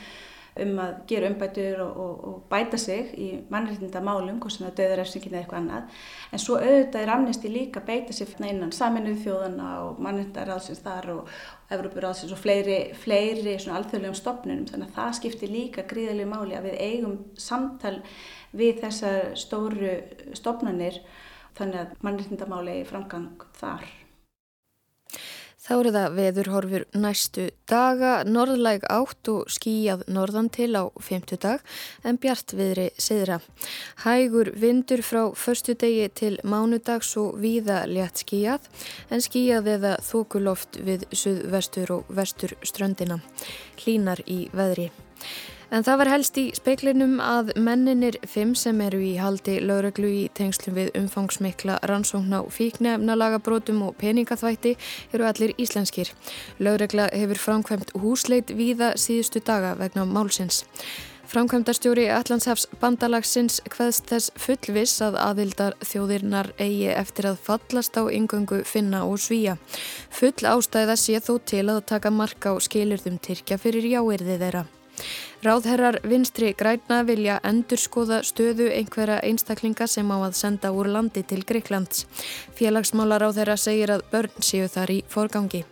um 0.64 0.80
að 0.84 0.94
gera 1.10 1.30
umbætur 1.32 1.82
og, 1.84 2.00
og, 2.04 2.24
og 2.30 2.40
bæta 2.52 2.80
sig 2.82 3.12
í 3.18 3.28
mannreitnda 3.52 4.02
málum, 4.04 4.40
hvort 4.42 4.56
sem 4.56 4.66
það 4.68 4.80
döður 4.80 5.04
efsingin 5.04 5.36
eða 5.36 5.42
eitthvað 5.42 5.62
annað. 5.62 6.00
En 6.32 6.44
svo 6.44 6.58
auðvitað 6.62 7.04
er 7.04 7.14
amnesti 7.14 7.52
líka 7.52 7.84
beita 7.88 8.16
sig 8.16 8.34
innan 8.40 8.74
saminuð 8.76 9.22
þjóðana 9.26 9.70
og 9.86 10.02
mannreitnda 10.04 10.48
ráðsins 10.48 10.84
þar 10.86 11.12
og 11.18 11.38
Evrópuráðsins 11.74 12.32
og 12.32 12.40
fleiri, 12.40 12.80
fleiri 12.96 13.58
alþjóðlegum 13.60 14.16
stopnunum. 14.16 14.66
Þannig 14.72 14.88
að 14.88 14.98
það 15.02 15.16
skiptir 15.20 15.52
líka 15.52 15.88
gríðarlega 15.90 16.32
máli 16.32 16.56
að 16.58 16.70
við 16.70 16.82
eigum 16.88 17.18
samtal 17.36 17.98
við 18.56 18.84
þessar 18.86 19.34
stóru 19.36 19.96
stopnunir 20.38 21.02
þannig 21.58 21.82
að 21.84 21.96
mannreitnda 22.06 22.50
máli 22.50 22.82
er 22.82 22.92
framgang 22.92 23.48
þar. 23.60 24.07
Þá 25.68 25.74
eru 25.76 25.92
það 25.92 26.14
veðurhorfur 26.16 26.84
næstu 26.96 27.46
daga, 27.68 28.12
norðlæg 28.24 28.86
átt 28.88 29.28
og 29.34 29.50
skíjað 29.52 30.06
norðan 30.08 30.48
til 30.56 30.70
á 30.80 30.88
femtudag 31.04 31.66
en 32.08 32.20
bjart 32.24 32.54
viðri 32.56 32.86
siðra. 32.96 33.42
Hægur 34.06 34.54
vindur 34.56 35.04
frá 35.04 35.26
förstu 35.36 35.76
degi 35.76 36.08
til 36.16 36.38
mánudags 36.48 37.12
og 37.20 37.36
víða 37.44 37.82
létt 37.92 38.24
skíjað 38.24 38.72
en 39.12 39.26
skíjað 39.28 39.68
eða 39.76 39.94
þókuloft 40.08 40.80
við 40.88 41.04
suðvestur 41.12 41.98
og 42.00 42.16
vestur 42.16 42.56
ströndina. 42.64 43.20
Hlínar 43.84 44.24
í 44.24 44.46
veðri. 44.56 44.88
En 45.68 45.84
það 45.84 45.98
var 46.00 46.10
helst 46.14 46.38
í 46.40 46.46
speiklinum 46.56 47.18
að 47.20 47.50
menninir 47.60 48.16
fimm 48.24 48.54
sem 48.56 48.80
eru 48.86 49.02
í 49.04 49.18
haldi 49.20 49.58
lögreglu 49.60 50.08
í 50.08 50.22
tengslum 50.38 50.78
við 50.78 50.94
umfangsmikla 50.96 51.82
rannsókn 51.92 52.32
á 52.40 52.42
fíknefnalagabrótum 52.48 53.82
og 53.90 53.98
peningaþvætti 54.00 54.78
eru 55.12 55.28
allir 55.28 55.52
íslenskir. 55.60 56.14
Lögregla 56.64 57.10
hefur 57.12 57.44
framkvæmt 57.44 57.92
húsleit 58.00 58.56
víða 58.56 58.94
síðustu 58.96 59.44
daga 59.44 59.76
vegna 59.76 60.08
málsins. 60.08 60.64
Framkvæmdastjóri 61.28 62.06
Allandshafs 62.16 62.70
bandalagsins 62.80 63.60
hveðst 63.68 64.08
þess 64.08 64.32
fullviss 64.40 65.02
að 65.04 65.18
aðildar 65.20 65.76
þjóðirnar 65.84 66.54
eigi 66.56 66.88
eftir 66.94 67.28
að 67.34 67.42
fallast 67.44 68.00
á 68.00 68.08
yngöngu 68.08 68.62
finna 68.64 69.04
og 69.04 69.20
svíja. 69.20 69.58
Full 70.16 70.48
ástæða 70.48 70.96
sé 70.96 71.20
þó 71.20 71.34
til 71.44 71.66
að 71.68 71.84
taka 71.92 72.16
marka 72.16 72.56
á 72.56 72.64
skilirðum 72.64 73.20
Tyrkja 73.20 73.60
fyrir 73.60 73.92
jáirði 73.92 74.40
þeirra. 74.40 74.64
Ráðherrar 75.46 76.00
vinstri 76.04 76.54
græna 76.58 77.04
vilja 77.06 77.38
endur 77.46 77.78
skoða 77.78 78.24
stöðu 78.26 78.72
einhverja 78.74 79.22
einstaklinga 79.24 79.88
sem 79.88 80.10
á 80.10 80.18
að 80.18 80.38
senda 80.40 80.74
úr 80.74 80.90
landi 80.90 81.24
til 81.24 81.44
Greiklands. 81.46 82.08
Félagsmálar 82.58 83.28
á 83.28 83.30
þeirra 83.30 83.58
segir 83.62 83.94
að 83.94 84.06
börn 84.12 84.38
séu 84.42 84.68
þar 84.72 84.96
í 84.98 85.02
forgangi. 85.08 85.64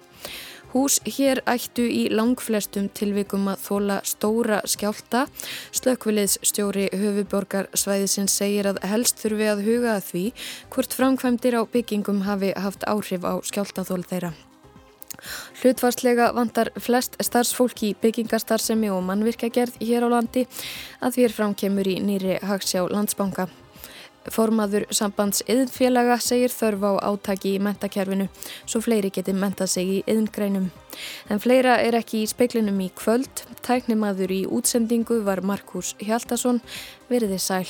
Hús 0.76 0.98
hér 1.08 1.40
ættu 1.48 1.86
í 1.88 2.02
langflestum 2.12 2.90
tilvikum 2.92 3.46
að 3.48 3.62
þóla 3.64 4.00
stóra 4.04 4.58
skjálta. 4.68 5.22
Slökkviliðs 5.72 6.42
stjóri 6.44 6.90
höfuborgar 6.92 7.70
svæðisins 7.72 8.36
segir 8.36 8.68
að 8.68 8.82
helst 8.84 9.24
þurfi 9.24 9.48
að 9.54 9.64
huga 9.70 9.94
að 9.96 10.10
því 10.10 10.26
hvort 10.76 10.98
framkvæmdir 11.00 11.56
á 11.56 11.62
byggingum 11.64 12.26
hafi 12.28 12.52
haft 12.60 12.84
áhrif 12.92 13.24
á 13.24 13.40
skjáltaþól 13.48 14.04
þeirra. 14.04 14.34
Hlutvarslega 15.62 16.32
vantar 16.36 16.72
flest 16.78 17.20
starfsfólki 17.24 17.92
í 17.92 17.98
byggingarstarfsemi 18.02 18.90
og 18.94 19.04
mannvirkjagerð 19.10 19.78
hér 19.82 20.08
á 20.08 20.10
landi 20.18 20.48
að 21.02 21.18
því 21.18 21.28
er 21.28 21.38
framkemur 21.38 21.92
í 21.92 22.00
nýri 22.04 22.40
hagsjá 22.44 22.84
landsbanka. 22.90 23.48
Formaður 24.34 24.88
sambands 24.90 25.44
yðnfélaga 25.46 26.18
segir 26.24 26.50
þörf 26.50 26.86
á 26.90 26.92
átaki 27.12 27.56
í 27.56 27.62
mentakerfinu 27.62 28.26
svo 28.66 28.82
fleiri 28.82 29.12
geti 29.14 29.36
mentað 29.38 29.70
sig 29.76 29.92
í 29.98 30.04
yðngreinum. 30.10 30.72
En 31.30 31.42
fleira 31.44 31.78
er 31.84 31.98
ekki 32.00 32.24
í 32.24 32.30
speiklinum 32.30 32.80
í 32.82 32.90
kvöld. 32.98 33.46
Tæknimaður 33.66 34.34
í 34.34 34.42
útsendingu 34.50 35.22
var 35.28 35.46
Markus 35.46 35.94
Hjaldarsson. 36.02 36.64
Verðið 37.12 37.44
sæl. 37.46 37.68